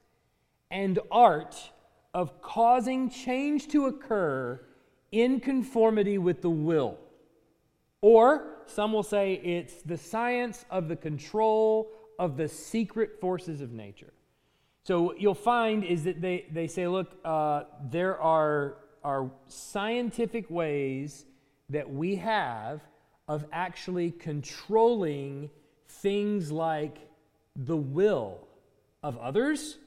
[0.72, 1.72] and art
[2.14, 4.60] of causing change to occur
[5.12, 6.98] in conformity with the will.
[8.02, 13.72] Or some will say it's the science of the control of the secret forces of
[13.72, 14.14] nature.
[14.84, 20.50] So what you'll find is that they, they say, look, uh, there are, are scientific
[20.50, 21.26] ways
[21.70, 22.82] that we have
[23.28, 25.50] of actually controlling
[25.88, 26.98] things like
[27.56, 28.40] the will
[29.02, 29.78] of others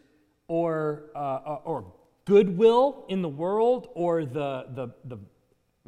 [0.49, 1.93] or, uh, uh or
[2.25, 5.19] goodwill in the world or the, the, the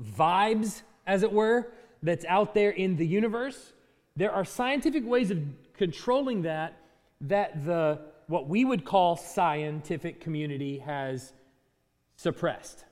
[0.00, 1.72] vibes, as it were,
[2.02, 3.72] that's out there in the universe.
[4.16, 5.38] There are scientific ways of
[5.76, 6.76] controlling that
[7.22, 11.32] that the what we would call scientific community has
[12.16, 12.84] suppressed,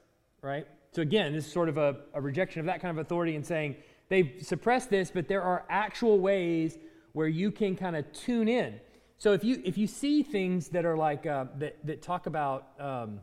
[0.42, 0.66] right?
[0.92, 3.46] So again, this is sort of a, a rejection of that kind of authority and
[3.46, 3.76] saying
[4.09, 6.78] they've suppressed this, but there are actual ways
[7.12, 8.80] where you can kind of tune in.
[9.18, 12.68] So if you if you see things that are like uh, that that talk about
[12.78, 13.20] um,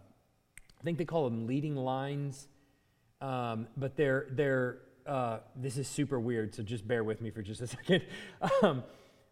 [0.80, 2.48] I think they call them leading lines,
[3.22, 6.54] um, but they're they're uh, this is super weird.
[6.54, 8.04] So just bear with me for just a second.
[8.62, 8.84] Um,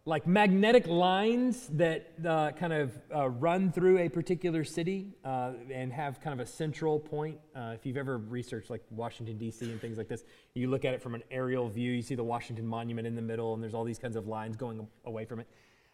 [0.06, 5.90] like magnetic lines that uh, kind of uh, run through a particular city uh, and
[5.90, 7.38] have kind of a central point.
[7.56, 10.92] Uh, if you've ever researched like Washington, D.C., and things like this, you look at
[10.92, 13.72] it from an aerial view, you see the Washington Monument in the middle, and there's
[13.72, 15.48] all these kinds of lines going away from it.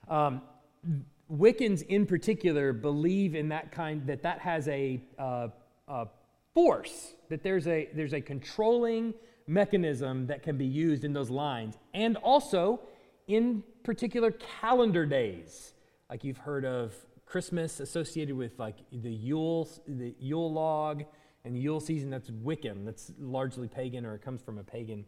[0.09, 0.43] Um,
[1.33, 5.49] Wiccans in particular believe in that kind that that has a, uh,
[5.87, 6.09] a
[6.53, 9.15] force that there's a there's a controlling
[9.47, 12.81] mechanism that can be used in those lines and also
[13.27, 15.75] in particular calendar days
[16.09, 16.95] like you've heard of
[17.27, 21.05] Christmas associated with like the Yule the Yule log
[21.45, 25.05] and Yule season that's Wiccan that's largely pagan or it comes from a pagan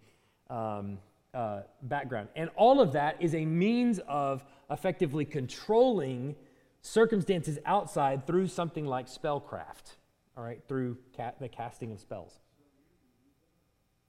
[0.49, 0.99] um,
[1.35, 2.29] uh, background.
[2.37, 6.37] And all of that is a means of effectively controlling
[6.83, 9.97] circumstances outside through something like spellcraft,
[10.37, 12.39] all right, through ca- the casting of spells.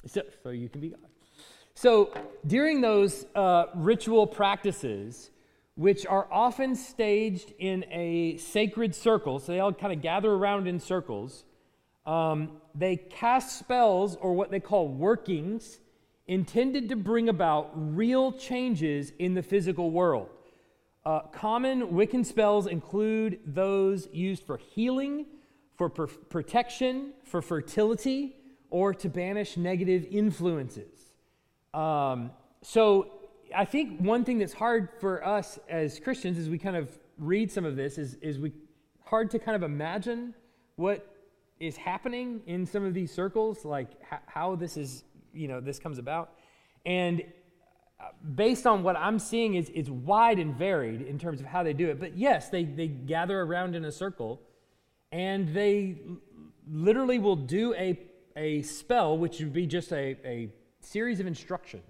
[0.06, 1.00] So, so you can be God.
[1.76, 2.14] So
[2.46, 5.32] during those uh, ritual practices,
[5.76, 10.68] which are often staged in a sacred circle, so they all kind of gather around
[10.68, 11.44] in circles,
[12.06, 15.80] um, they cast spells or what they call workings
[16.28, 20.30] intended to bring about real changes in the physical world.
[21.06, 25.26] Uh, common Wiccan spells include those used for healing,
[25.76, 28.36] for per- protection, for fertility,
[28.70, 30.93] or to banish negative influences.
[31.74, 33.12] Um, so
[33.56, 37.52] I think one thing that's hard for us as Christians as we kind of read
[37.52, 38.52] some of this is, is we
[39.06, 40.34] hard to kind of imagine
[40.76, 41.08] what
[41.60, 45.04] is happening in some of these circles, like h- how this is
[45.34, 46.32] you know this comes about.
[46.86, 47.24] And
[48.00, 48.06] uh,
[48.36, 51.74] based on what I'm seeing is it's wide and varied in terms of how they
[51.74, 52.00] do it.
[52.00, 54.42] But yes, they, they gather around in a circle
[55.12, 55.98] and they
[56.70, 58.00] literally will do a,
[58.36, 60.50] a spell, which would be just a, a
[60.86, 61.84] series of instructions.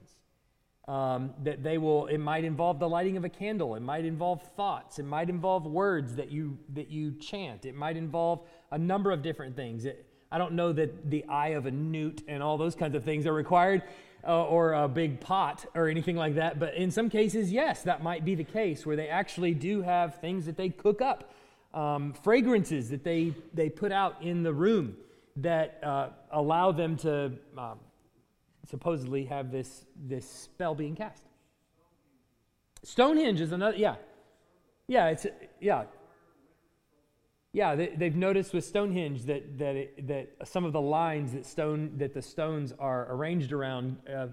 [0.85, 4.43] Um, that they will it might involve the lighting of a candle it might involve
[4.57, 8.41] thoughts it might involve words that you that you chant it might involve
[8.71, 12.23] a number of different things it, I don't know that the eye of a newt
[12.27, 13.83] and all those kinds of things are required
[14.27, 16.59] uh, or a big pot or anything like that.
[16.59, 20.15] But in some cases, yes, that might be the case where they actually do have
[20.15, 21.31] things that they cook up
[21.73, 24.95] um, fragrances that they, they put out in the room
[25.35, 27.79] that uh, allow them to um,
[28.65, 31.23] supposedly have this, this spell being cast.
[32.83, 33.95] Stonehenge is another, yeah.
[34.87, 35.25] Yeah, it's,
[35.59, 35.85] yeah.
[37.53, 41.45] Yeah, they, they've noticed with Stonehenge that, that, it, that some of the lines that,
[41.45, 44.27] stone, that the stones are arranged around, uh,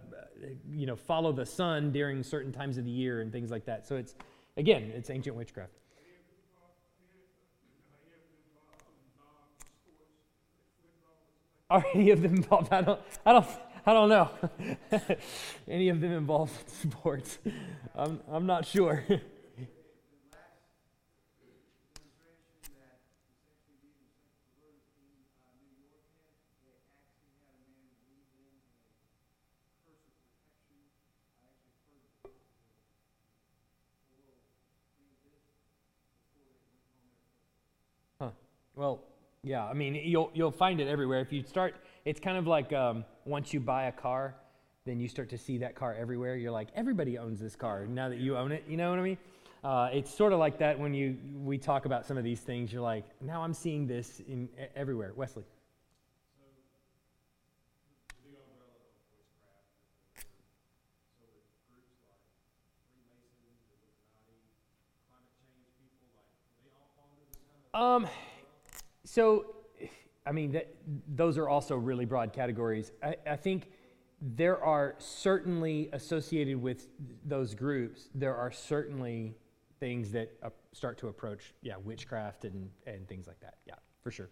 [0.73, 3.87] you know, follow the sun during certain times of the year and things like that.
[3.87, 4.15] So it's,
[4.57, 5.73] again, it's ancient witchcraft.
[11.69, 12.73] Are any of them involved?
[12.73, 13.47] I don't, I don't,
[13.87, 14.31] I don't know.
[15.69, 17.39] any of them involved in sports?
[17.95, 19.05] I'm, I'm not sure.
[38.21, 38.31] Huh.
[38.75, 39.01] Well,
[39.43, 39.65] yeah.
[39.65, 41.21] I mean, you'll you'll find it everywhere.
[41.21, 41.75] If you start,
[42.05, 44.35] it's kind of like um, once you buy a car,
[44.85, 46.37] then you start to see that car everywhere.
[46.37, 48.65] You're like, everybody owns this car now that you own it.
[48.69, 49.19] You know what I mean?
[49.63, 52.73] Uh, it's sort of like that when you we talk about some of these things.
[52.73, 55.13] You're like, now I'm seeing this in everywhere.
[55.15, 55.45] Wesley.
[67.73, 68.09] Um,
[69.05, 69.47] so,
[70.31, 70.73] I mean, that,
[71.17, 72.93] those are also really broad categories.
[73.03, 73.69] I, I think
[74.23, 76.87] there are certainly associated with
[77.25, 79.35] those groups, there are certainly
[79.81, 83.55] things that uh, start to approach, yeah, witchcraft and, and things like that.
[83.67, 83.75] Yeah,
[84.05, 84.29] for sure.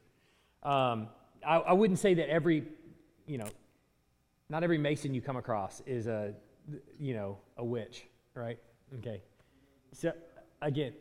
[0.63, 1.09] Um,
[1.45, 2.63] I, I wouldn't say that every,
[3.27, 3.49] you know,
[4.49, 6.33] not every Mason you come across is a,
[7.01, 8.59] you know, a witch, right?
[8.99, 9.21] Okay.
[9.93, 10.13] So,
[10.63, 10.93] again,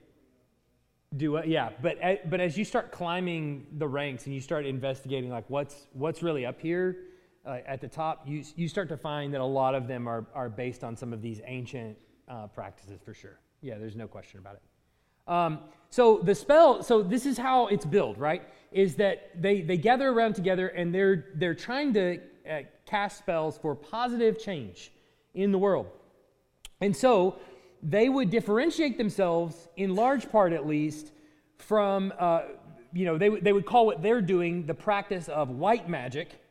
[1.15, 1.69] do yeah.
[1.81, 5.87] But a- but as you start climbing the ranks and you start investigating, like what's
[5.93, 6.97] what's really up here
[7.45, 10.25] uh, at the top, you you start to find that a lot of them are
[10.33, 11.97] are based on some of these ancient
[12.27, 13.39] uh, practices for sure.
[13.61, 15.31] Yeah, there's no question about it.
[15.31, 18.43] Um, so the spell, so this is how it's built, right?
[18.71, 23.57] Is that they they gather around together and they're they're trying to uh, cast spells
[23.57, 24.91] for positive change
[25.33, 25.87] in the world.
[26.81, 27.37] And so
[27.83, 31.11] they would differentiate themselves, in large part at least,
[31.57, 32.43] from, uh,
[32.93, 36.41] you know, they, they would call what they're doing the practice of white magic,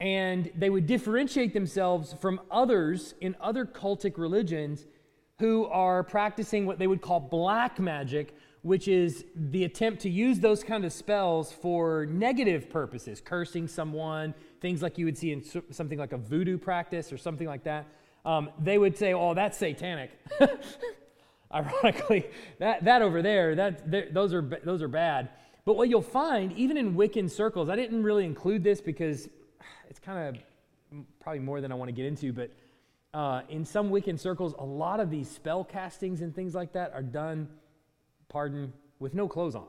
[0.00, 4.86] and they would differentiate themselves from others in other cultic religions
[5.38, 10.38] who are practicing what they would call black magic, which is the attempt to use
[10.38, 15.42] those kind of spells for negative purposes, cursing someone, things like you would see in
[15.70, 17.86] something like a voodoo practice or something like that.
[18.24, 20.10] Um, they would say, "Oh, that's satanic."
[21.52, 22.26] Ironically,
[22.58, 25.30] that, that over there, that, those, are, those are bad.
[25.64, 29.28] But what you'll find, even in Wiccan circles, I didn't really include this because
[29.88, 32.50] it's kind of probably more than I want to get into, but
[33.12, 36.92] uh, in some Wiccan circles, a lot of these spell castings and things like that
[36.94, 37.48] are done,
[38.28, 39.66] pardon, with no clothes on.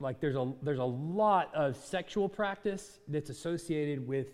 [0.00, 4.28] Like there's a, there's a lot of sexual practice that's associated with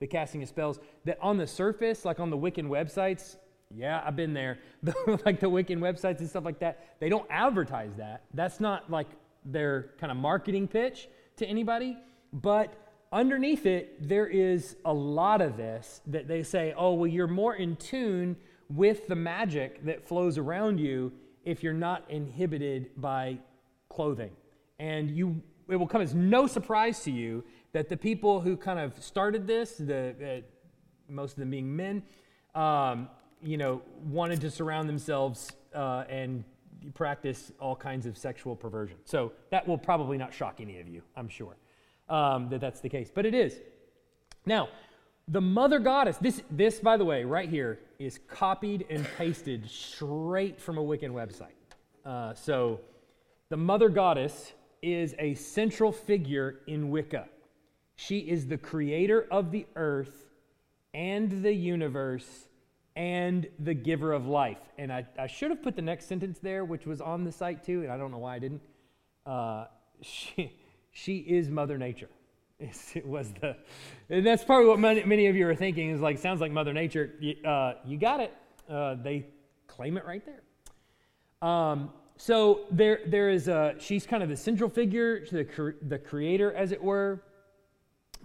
[0.00, 3.36] the casting of spells that on the surface, like on the Wiccan websites,
[3.74, 4.58] yeah, I've been there,
[5.26, 8.22] like the Wiccan websites and stuff like that, they don't advertise that.
[8.32, 9.08] That's not like
[9.44, 11.96] their kind of marketing pitch to anybody.
[12.32, 12.72] But
[13.12, 17.54] underneath it, there is a lot of this that they say, oh, well, you're more
[17.54, 18.36] in tune
[18.70, 21.12] with the magic that flows around you
[21.44, 23.38] if you're not inhibited by
[23.88, 24.30] clothing.
[24.78, 27.44] And you, it will come as no surprise to you
[27.78, 30.40] that the people who kind of started this, the, uh,
[31.08, 32.02] most of them being men,
[32.56, 33.08] um,
[33.40, 36.42] you know, wanted to surround themselves uh, and
[36.94, 38.96] practice all kinds of sexual perversion.
[39.04, 41.56] So that will probably not shock any of you, I'm sure,
[42.08, 43.12] um, that that's the case.
[43.14, 43.60] But it is.
[44.44, 44.70] Now,
[45.28, 50.60] the mother goddess, this, this, by the way, right here, is copied and pasted straight
[50.60, 51.54] from a Wiccan website.
[52.04, 52.80] Uh, so
[53.50, 54.52] the mother goddess
[54.82, 57.28] is a central figure in Wicca.
[58.00, 60.28] She is the creator of the earth
[60.94, 62.46] and the universe
[62.94, 64.60] and the giver of life.
[64.78, 67.64] And I, I should have put the next sentence there, which was on the site
[67.64, 68.62] too, and I don't know why I didn't.
[69.26, 69.64] Uh,
[70.00, 70.56] she,
[70.92, 72.08] she is Mother Nature.
[72.94, 73.56] It was the,
[74.08, 77.14] and that's probably what many, of you are thinking is like, sounds like Mother Nature.
[77.18, 78.32] You, uh, you got it.
[78.70, 79.26] Uh, they
[79.66, 81.48] claim it right there.
[81.48, 86.52] Um, so there, there is a, she's kind of the central figure, the, the creator,
[86.52, 87.22] as it were.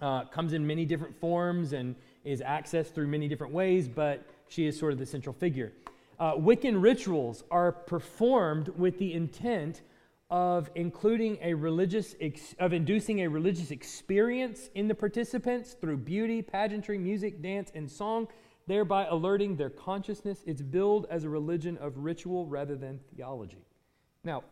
[0.02, 4.66] Uh, comes in many different forms and is accessed through many different ways, but she
[4.66, 5.72] is sort of the central figure.
[6.18, 9.82] Uh, Wiccan rituals are performed with the intent
[10.30, 16.42] of including a religious ex- of inducing a religious experience in the participants through beauty,
[16.42, 18.26] pageantry, music, dance, and song,
[18.66, 20.42] thereby alerting their consciousness.
[20.46, 23.64] It's billed as a religion of ritual rather than theology.
[24.24, 24.44] Now,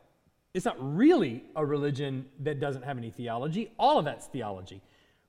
[0.54, 3.72] it's not really a religion that doesn't have any theology.
[3.78, 4.82] All of that's theology.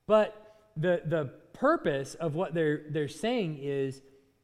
[0.08, 4.02] But the, the purpose of what they're, they're saying is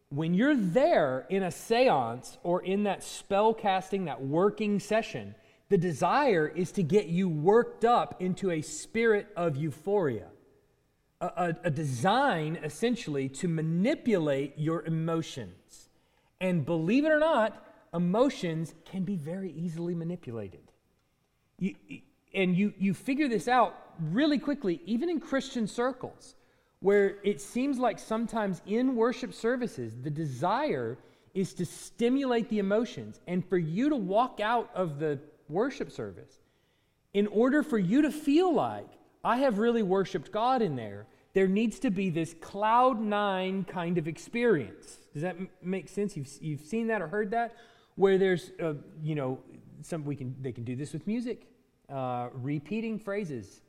[0.10, 5.36] when you're there in a seance or in that spell casting, that working session,
[5.70, 10.28] the desire is to get you worked up into a spirit of euphoria,
[11.22, 15.89] a, a, a design essentially to manipulate your emotions.
[16.41, 20.72] And believe it or not, emotions can be very easily manipulated.
[21.60, 21.76] You,
[22.34, 26.36] and you, you figure this out really quickly, even in Christian circles,
[26.80, 30.98] where it seems like sometimes in worship services, the desire
[31.34, 33.20] is to stimulate the emotions.
[33.28, 36.40] And for you to walk out of the worship service,
[37.14, 38.88] in order for you to feel like
[39.24, 43.98] I have really worshiped God in there, there needs to be this cloud nine kind
[43.98, 44.98] of experience.
[45.14, 46.16] Does that m- make sense?
[46.16, 47.56] You've, you've seen that or heard that?
[47.96, 48.74] Where there's, uh,
[49.04, 49.40] you know,
[49.82, 51.48] some we can they can do this with music,
[51.92, 53.62] uh, repeating phrases.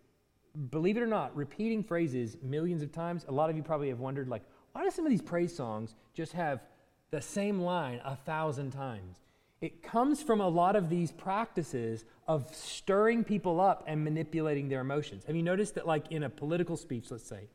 [0.70, 3.24] Believe it or not, repeating phrases millions of times.
[3.28, 4.42] A lot of you probably have wondered, like,
[4.72, 6.60] why do some of these praise songs just have
[7.10, 9.18] the same line a thousand times?
[9.60, 14.80] It comes from a lot of these practices of stirring people up and manipulating their
[14.80, 15.24] emotions.
[15.26, 17.48] Have you noticed that, like in a political speech, let's say,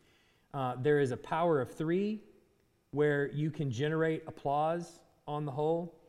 [0.53, 2.21] uh, there is a power of three
[2.91, 5.99] where you can generate applause on the whole?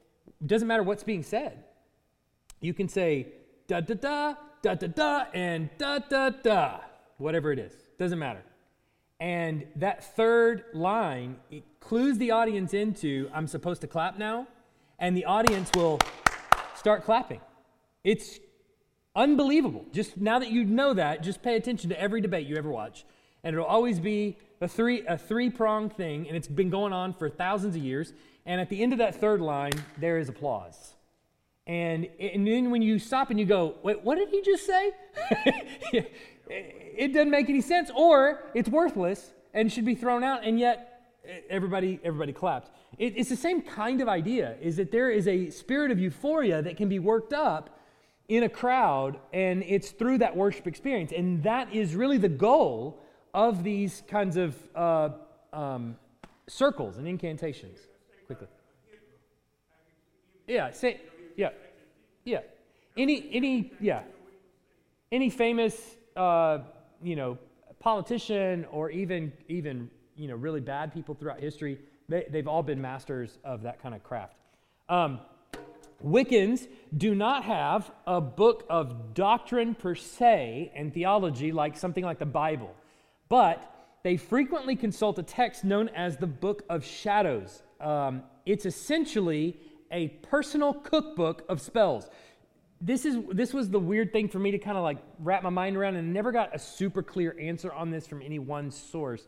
[0.40, 1.64] It doesn't matter what's being said.
[2.60, 3.28] You can say
[3.66, 6.80] da da da, da da da, and da da da,
[7.18, 7.72] whatever it is.
[7.98, 8.42] Doesn't matter.
[9.18, 14.46] And that third line it clues the audience into I'm supposed to clap now
[14.98, 15.98] and the audience will
[16.74, 17.40] start clapping.
[18.04, 18.38] It's
[19.14, 19.84] unbelievable.
[19.92, 23.04] Just now that you know that, just pay attention to every debate you ever watch.
[23.42, 27.28] And it'll always be a three a three-pronged thing, and it's been going on for
[27.28, 28.12] thousands of years.
[28.44, 30.95] And at the end of that third line, there is applause.
[31.66, 34.92] And, and then when you stop and you go, wait, what did he just say?
[36.48, 40.96] it doesn't make any sense, or it's worthless and should be thrown out, and yet
[41.50, 42.70] everybody everybody clapped.
[42.98, 46.62] It, it's the same kind of idea is that there is a spirit of euphoria
[46.62, 47.78] that can be worked up
[48.28, 51.12] in a crowd and it's through that worship experience.
[51.12, 53.00] And that is really the goal
[53.34, 55.10] of these kinds of uh,
[55.52, 55.96] um,
[56.48, 57.78] circles and incantations.
[58.26, 58.48] Quickly.
[60.46, 61.00] Yeah say
[61.36, 61.50] yeah
[62.24, 62.40] yeah
[62.96, 64.02] any any yeah
[65.12, 66.58] any famous uh,
[67.02, 67.38] you know
[67.78, 71.78] politician or even even you know, really bad people throughout history,
[72.08, 74.34] they, they've all been masters of that kind of craft.
[74.88, 75.20] Um,
[76.04, 76.66] Wiccans
[76.96, 82.26] do not have a book of doctrine per se and theology like something like the
[82.26, 82.74] Bible,
[83.28, 83.72] but
[84.02, 87.62] they frequently consult a text known as the Book of Shadows.
[87.80, 89.58] Um, it's essentially
[89.90, 92.08] a personal cookbook of spells.
[92.80, 95.50] This is this was the weird thing for me to kind of like wrap my
[95.50, 99.26] mind around, and never got a super clear answer on this from any one source.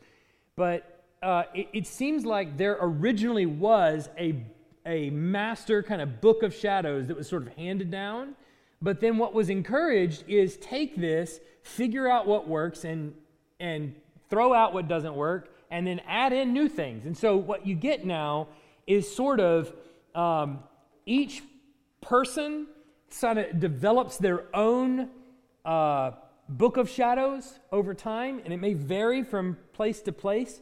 [0.56, 4.44] But uh, it, it seems like there originally was a,
[4.84, 8.34] a master kind of book of shadows that was sort of handed down.
[8.80, 13.14] But then what was encouraged is take this, figure out what works, and,
[13.58, 13.94] and
[14.30, 17.04] throw out what doesn't work, and then add in new things.
[17.04, 18.48] And so what you get now
[18.86, 19.72] is sort of
[20.14, 20.60] um,
[21.06, 21.42] each
[22.00, 22.66] person
[23.10, 25.08] sort of develops their own
[25.64, 26.12] uh,
[26.48, 30.60] book of shadows over time, and it may vary from place to place.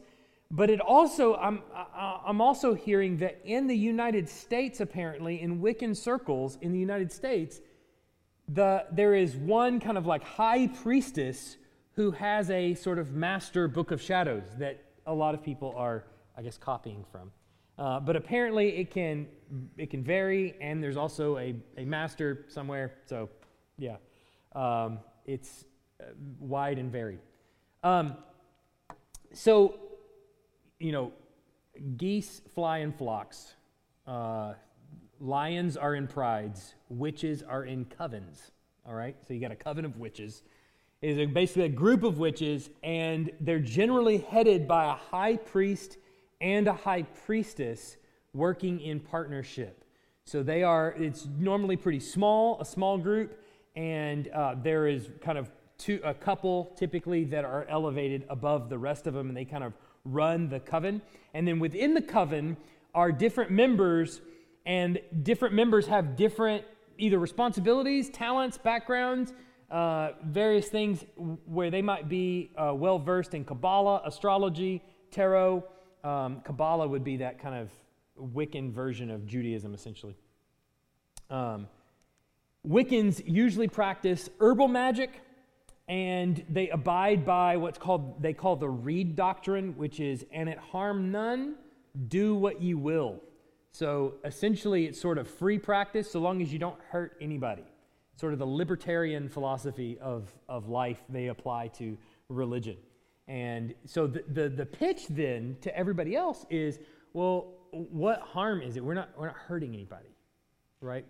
[0.49, 1.61] But it also, I'm,
[1.93, 7.11] I'm also hearing that in the United States, apparently, in Wiccan circles in the United
[7.11, 7.59] States,
[8.47, 11.57] the, there is one kind of like high priestess
[11.95, 16.05] who has a sort of master book of shadows that a lot of people are,
[16.37, 17.31] I guess, copying from.
[17.77, 19.27] Uh, but apparently it can,
[19.77, 22.95] it can vary, and there's also a, a master somewhere.
[23.05, 23.29] So,
[23.77, 23.97] yeah,
[24.55, 25.65] um, it's
[26.01, 26.05] uh,
[26.39, 27.19] wide and varied.
[27.83, 28.15] Um,
[29.31, 29.75] so,
[30.79, 31.13] you know,
[31.97, 33.53] geese fly in flocks,
[34.07, 34.53] uh,
[35.19, 38.51] lions are in prides, witches are in covens.
[38.87, 40.41] All right, so you got a coven of witches.
[41.01, 45.97] It is basically a group of witches, and they're generally headed by a high priest
[46.41, 47.97] and a high priestess
[48.33, 49.83] working in partnership.
[50.25, 53.39] So they are, it's normally pretty small, a small group,
[53.75, 58.77] and uh, there is kind of two, a couple typically that are elevated above the
[58.77, 59.73] rest of them, and they kind of
[60.03, 61.01] run the coven.
[61.33, 62.57] And then within the coven
[62.93, 64.21] are different members,
[64.65, 66.65] and different members have different
[66.97, 69.33] either responsibilities, talents, backgrounds,
[69.69, 71.05] uh, various things
[71.45, 75.63] where they might be uh, well versed in Kabbalah, astrology, tarot.
[76.03, 77.71] Um, Kabbalah would be that kind of
[78.33, 80.15] Wiccan version of Judaism, essentially.
[81.29, 81.67] Um,
[82.67, 85.21] Wiccans usually practice herbal magic,
[85.87, 90.57] and they abide by what's called they call the Rede doctrine, which is "and it
[90.57, 91.55] harm none,
[92.07, 93.21] do what you will."
[93.71, 97.63] So essentially, it's sort of free practice so long as you don't hurt anybody.
[98.15, 101.95] Sort of the libertarian philosophy of, of life they apply to
[102.29, 102.77] religion.
[103.27, 106.79] And so the, the, the pitch then to everybody else is
[107.13, 108.83] well, what harm is it?
[108.83, 110.15] We're not, we're not hurting anybody,
[110.81, 111.05] right?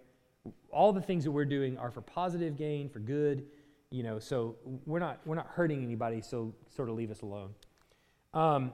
[0.71, 3.45] All the things that we're doing are for positive gain, for good,
[3.89, 4.55] you know, so
[4.85, 7.49] we're not, we're not hurting anybody, so sort of leave us alone.
[8.33, 8.73] Um,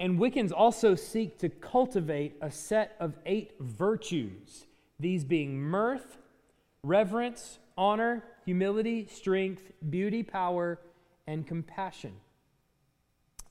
[0.00, 4.66] and Wiccans also seek to cultivate a set of eight virtues,
[5.00, 6.18] these being mirth,
[6.82, 10.78] reverence, honor, humility, strength, beauty, power,
[11.26, 12.12] and compassion.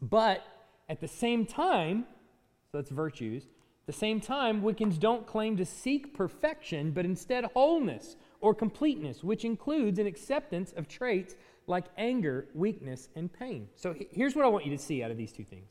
[0.02, 0.46] But
[0.90, 2.06] at the same time,
[2.72, 7.46] so that's virtues, at the same time, Wiccans don't claim to seek perfection, but instead
[7.46, 11.36] wholeness or completeness, which includes an acceptance of traits
[11.68, 13.68] like anger, weakness, and pain.
[13.76, 15.70] So here's what I want you to see out of these two things.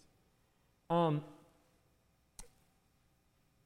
[0.90, 1.22] Um,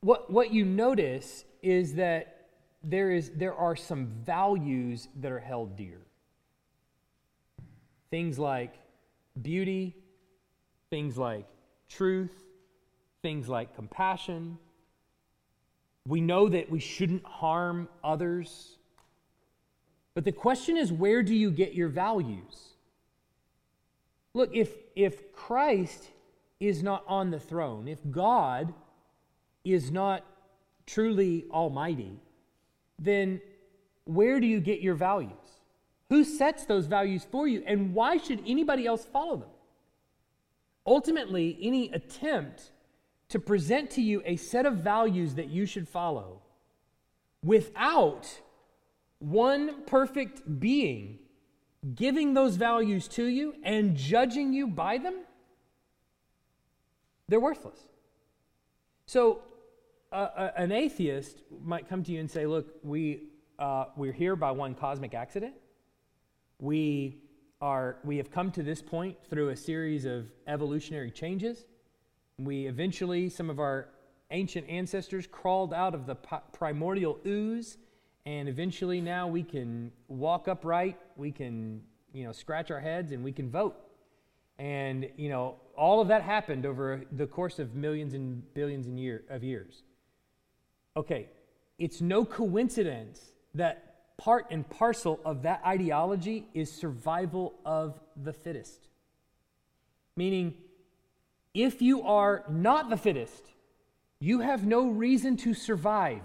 [0.00, 2.48] what, what you notice is that
[2.82, 6.00] there, is, there are some values that are held dear.
[8.10, 8.74] Things like
[9.40, 9.94] beauty,
[10.90, 11.46] things like
[11.88, 12.34] truth,
[13.22, 14.58] things like compassion.
[16.06, 18.76] We know that we shouldn't harm others.
[20.14, 22.74] But the question is where do you get your values?
[24.34, 26.08] Look, if, if Christ
[26.58, 28.72] is not on the throne, if God
[29.64, 30.24] is not
[30.86, 32.20] truly almighty,
[32.98, 33.40] then
[34.04, 35.30] where do you get your values?
[36.10, 37.62] Who sets those values for you?
[37.66, 39.48] And why should anybody else follow them?
[40.86, 42.72] Ultimately, any attempt
[43.28, 46.42] to present to you a set of values that you should follow
[47.42, 48.40] without
[49.18, 51.18] one perfect being
[51.94, 55.14] giving those values to you and judging you by them,
[57.28, 57.78] they're worthless.
[59.06, 59.42] So,
[60.12, 63.28] uh, an atheist might come to you and say, Look, we,
[63.58, 65.54] uh, we're here by one cosmic accident.
[66.58, 67.22] We
[67.60, 71.66] are, we have come to this point through a series of evolutionary changes.
[72.38, 73.88] We eventually, some of our
[74.30, 77.76] ancient ancestors crawled out of the primordial ooze,
[78.24, 81.82] and eventually now we can walk upright, we can,
[82.12, 83.76] you know, scratch our heads, and we can vote.
[84.58, 88.98] And, you know, all of that happened over the course of millions and billions and
[88.98, 89.82] year, of years.
[90.96, 91.28] Okay,
[91.78, 93.89] it's no coincidence that
[94.20, 98.86] part and parcel of that ideology is survival of the fittest.
[100.14, 100.52] Meaning,
[101.54, 103.42] if you are not the fittest,
[104.20, 106.20] you have no reason to survive.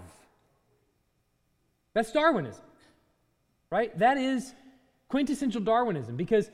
[1.94, 2.64] That's Darwinism,
[3.70, 3.98] right?
[3.98, 4.52] That is
[5.08, 6.50] quintessential Darwinism because,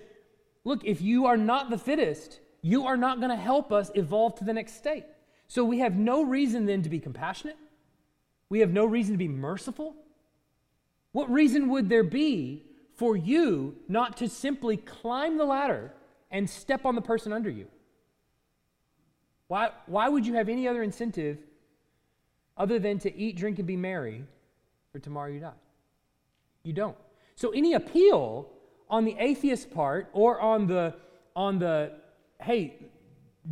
[0.62, 4.36] look, if you are not the fittest, you are not going to help us evolve
[4.36, 5.06] to the next state.
[5.48, 7.58] So we have no reason then to be compassionate.
[8.48, 9.96] We have no reason to be merciful.
[11.12, 15.92] What reason would there be for you not to simply climb the ladder
[16.30, 17.66] and step on the person under you?
[19.48, 21.38] Why, why would you have any other incentive
[22.56, 24.24] other than to eat, drink, and be merry
[24.90, 25.52] for tomorrow you die?
[26.62, 26.96] You don't.
[27.34, 28.48] So any appeal
[28.88, 30.94] on the atheist part or on the
[31.34, 31.92] on the
[32.40, 32.90] hey,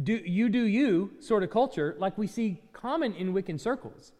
[0.02, 4.12] do you do you sort of culture, like we see common in Wiccan circles,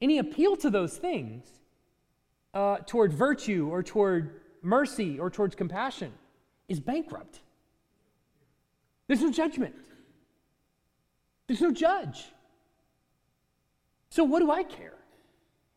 [0.00, 1.57] any appeal to those things
[2.54, 6.12] uh, toward virtue or toward mercy or towards compassion
[6.68, 7.40] is bankrupt.
[9.06, 9.74] There's no judgment,
[11.46, 12.26] there's no judge.
[14.10, 14.94] So, what do I care?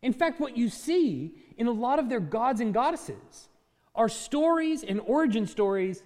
[0.01, 3.49] In fact, what you see in a lot of their gods and goddesses
[3.93, 6.01] are stories and origin stories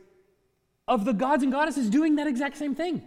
[0.88, 3.02] of the gods and goddesses doing that exact same thing.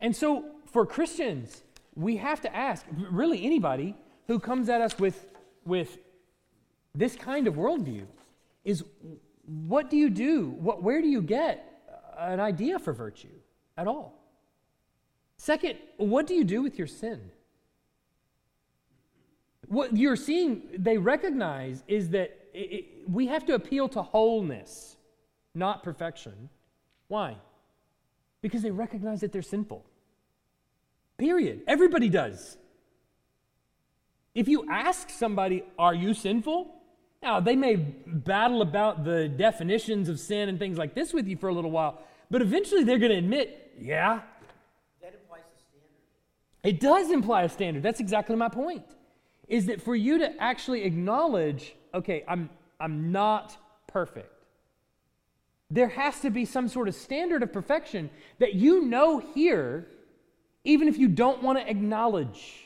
[0.00, 1.62] And so, for Christians,
[1.94, 5.26] we have to ask really anybody who comes at us with,
[5.64, 5.98] with
[6.94, 8.06] this kind of worldview
[8.64, 8.84] is
[9.44, 10.50] what do you do?
[10.50, 11.82] What, where do you get
[12.18, 13.28] an idea for virtue
[13.76, 14.20] at all?
[15.36, 17.30] Second, what do you do with your sin?
[19.68, 24.96] What you're seeing, they recognize is that it, it, we have to appeal to wholeness
[25.54, 26.48] not perfection.
[27.08, 27.36] Why?
[28.42, 29.84] Because they recognize that they're sinful.
[31.18, 31.62] Period.
[31.66, 32.56] Everybody does.
[34.34, 36.74] If you ask somebody, Are you sinful?
[37.22, 41.36] Now, they may battle about the definitions of sin and things like this with you
[41.36, 42.00] for a little while,
[42.30, 44.20] but eventually they're going to admit, Yeah,
[45.02, 45.90] That implies a standard.
[46.62, 47.82] it does imply a standard.
[47.82, 48.84] That's exactly my point.
[49.48, 53.56] Is that for you to actually acknowledge, okay, I'm, I'm not
[53.88, 54.32] perfect.
[55.72, 59.86] There has to be some sort of standard of perfection that you know here,
[60.64, 62.64] even if you don't want to acknowledge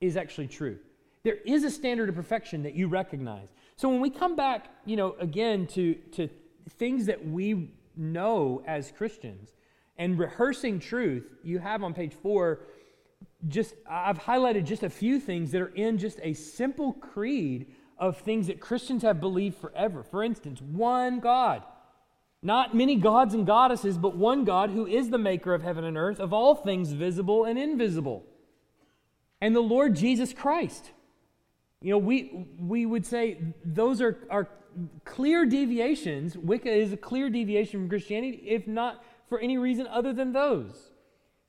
[0.00, 0.78] is actually true.
[1.24, 3.48] There is a standard of perfection that you recognize.
[3.76, 6.28] So when we come back, you know, again to, to
[6.68, 9.50] things that we know as Christians
[9.96, 12.60] and rehearsing truth, you have on page four
[13.48, 18.18] just I've highlighted just a few things that are in just a simple creed of
[18.18, 20.02] things that Christians have believed forever.
[20.02, 21.62] For instance, one God.
[22.42, 25.96] Not many gods and goddesses, but one God who is the maker of heaven and
[25.96, 28.26] earth, of all things visible and invisible.
[29.40, 30.90] And the Lord Jesus Christ.
[31.80, 34.48] You know, we, we would say those are, are
[35.04, 36.36] clear deviations.
[36.36, 40.90] Wicca is a clear deviation from Christianity, if not for any reason other than those.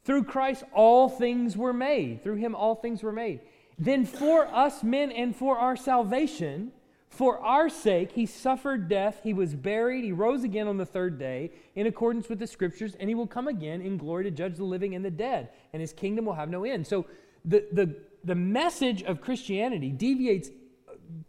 [0.03, 2.23] Through Christ, all things were made.
[2.23, 3.41] Through him, all things were made.
[3.77, 6.71] Then, for us men and for our salvation,
[7.09, 11.17] for our sake, he suffered death, he was buried, he rose again on the third
[11.17, 14.57] day in accordance with the scriptures, and he will come again in glory to judge
[14.57, 16.85] the living and the dead, and his kingdom will have no end.
[16.85, 17.05] So,
[17.45, 20.49] the, the, the message of Christianity deviates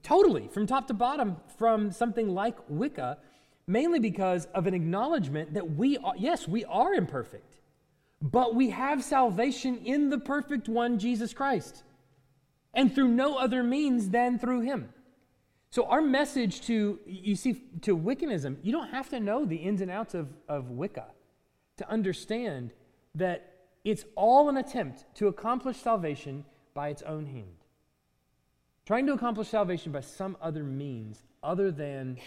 [0.03, 3.19] totally from top to bottom from something like Wicca,
[3.67, 7.61] mainly because of an acknowledgement that we are, yes, we are imperfect.
[8.23, 11.83] But we have salvation in the perfect one, Jesus Christ,
[12.73, 14.89] and through no other means than through him.
[15.71, 19.83] So, our message to, you see, to Wiccanism, you don't have to know the ins
[19.83, 21.07] and outs of, of Wicca
[21.77, 22.73] to understand
[23.15, 23.56] that
[23.87, 27.55] it's all an attempt to accomplish salvation by its own hand.
[28.85, 32.19] Trying to accomplish salvation by some other means other than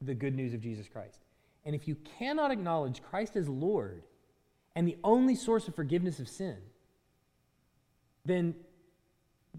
[0.00, 1.20] the good news of Jesus Christ.
[1.66, 4.04] And if you cannot acknowledge Christ as Lord,
[4.74, 6.56] and the only source of forgiveness of sin,
[8.24, 8.54] then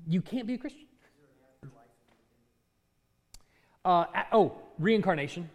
[0.08, 0.88] you can't be a Christian.
[3.86, 5.52] Uh, oh, reincarnation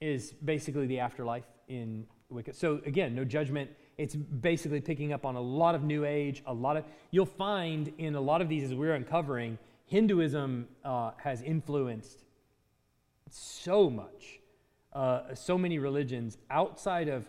[0.00, 2.54] is basically the afterlife in Wicca.
[2.54, 3.70] So again, no judgment.
[3.98, 6.84] It's basically picking up on a lot of New Age, a lot of.
[7.10, 12.24] You'll find in a lot of these, as we're uncovering, Hinduism uh, has influenced
[13.30, 14.40] so much,
[14.92, 17.28] uh, so many religions outside of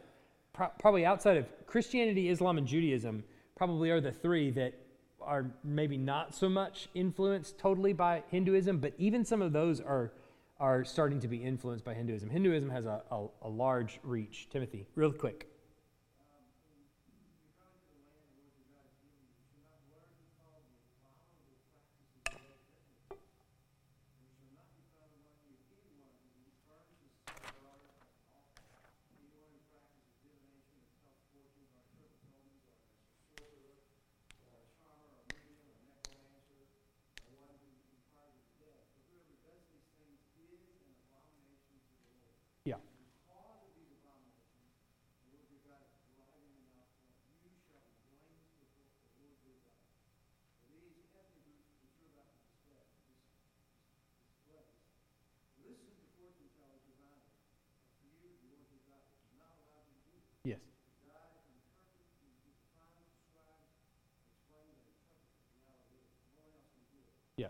[0.53, 3.23] pro- probably outside of Christianity, Islam, and Judaism,
[3.55, 4.73] probably are the three that
[5.21, 10.11] are maybe not so much influenced totally by Hinduism, but even some of those are,
[10.59, 12.29] are starting to be influenced by Hinduism.
[12.29, 14.47] Hinduism has a, a, a large reach.
[14.51, 15.47] Timothy, real quick.
[42.65, 42.75] Yeah.
[60.43, 60.59] Yes.
[67.37, 67.47] Yeah.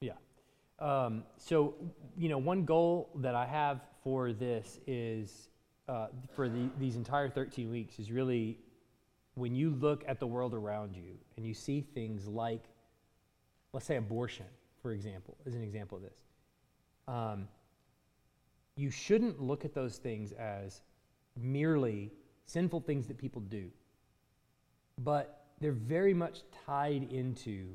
[0.00, 0.12] Yeah.
[0.80, 1.74] Um, so,
[2.16, 5.48] you know, one goal that I have for this is
[5.88, 8.58] uh, for the, these entire 13 weeks is really
[9.34, 12.64] when you look at the world around you and you see things like,
[13.72, 14.46] let's say, abortion,
[14.82, 16.16] for example, as an example of this.
[17.08, 17.48] Um,
[18.76, 20.82] you shouldn't look at those things as
[21.36, 22.10] merely
[22.46, 23.70] sinful things that people do,
[24.98, 27.68] but they're very much tied into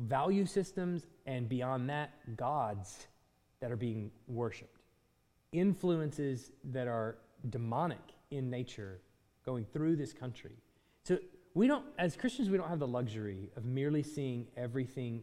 [0.00, 3.06] value systems and beyond that, gods
[3.60, 4.80] that are being worshiped,
[5.52, 7.18] influences that are
[7.50, 9.00] demonic in nature
[9.44, 10.52] going through this country.
[11.04, 11.18] So
[11.54, 15.22] we don't, as Christians, we don't have the luxury of merely seeing everything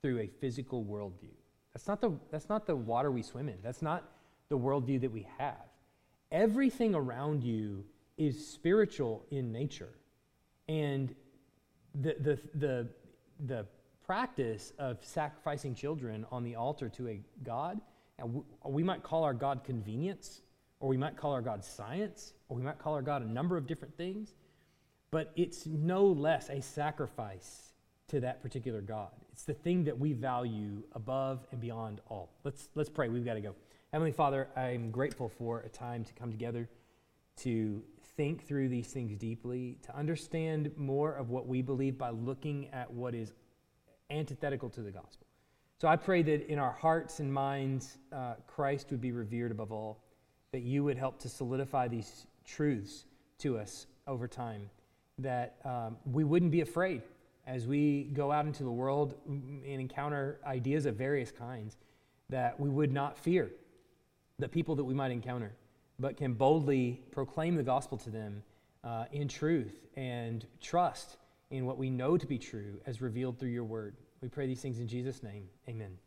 [0.00, 1.34] through a physical worldview.
[1.72, 3.56] That's not the, that's not the water we swim in.
[3.62, 4.04] That's not
[4.48, 5.64] the worldview that we have.
[6.30, 7.84] Everything around you
[8.18, 9.94] is spiritual in nature.
[10.68, 11.14] And
[11.94, 12.88] the, the, the,
[13.46, 13.66] the
[14.06, 17.80] practice of sacrificing children on the altar to a God,
[18.18, 20.42] and we might call our God convenience,
[20.80, 23.56] or we might call our God science, or we might call our God a number
[23.56, 24.34] of different things,
[25.10, 27.72] but it's no less a sacrifice
[28.08, 29.10] to that particular God.
[29.32, 32.30] It's the thing that we value above and beyond all.
[32.44, 33.08] Let's, let's pray.
[33.08, 33.54] We've got to go.
[33.92, 36.68] Heavenly Father, I'm grateful for a time to come together
[37.38, 37.82] to
[38.16, 42.92] think through these things deeply, to understand more of what we believe by looking at
[42.92, 43.32] what is
[44.12, 45.26] antithetical to the gospel.
[45.78, 49.72] So I pray that in our hearts and minds, uh, Christ would be revered above
[49.72, 49.98] all,
[50.52, 53.04] that you would help to solidify these truths
[53.38, 54.70] to us over time,
[55.18, 57.02] that um, we wouldn't be afraid
[57.46, 61.76] as we go out into the world and encounter ideas of various kinds,
[62.28, 63.50] that we would not fear
[64.38, 65.52] the people that we might encounter,
[65.98, 68.42] but can boldly proclaim the gospel to them
[68.84, 71.16] uh, in truth and trust
[71.50, 73.96] in what we know to be true as revealed through your word.
[74.22, 75.48] We pray these things in Jesus' name.
[75.68, 75.98] Amen.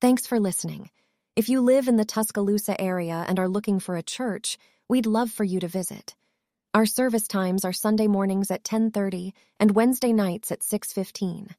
[0.00, 0.90] Thanks for listening.
[1.36, 5.30] If you live in the Tuscaloosa area and are looking for a church, we'd love
[5.30, 6.16] for you to visit.
[6.74, 11.54] Our service times are Sunday mornings at 10:30 and Wednesday nights at 6:15.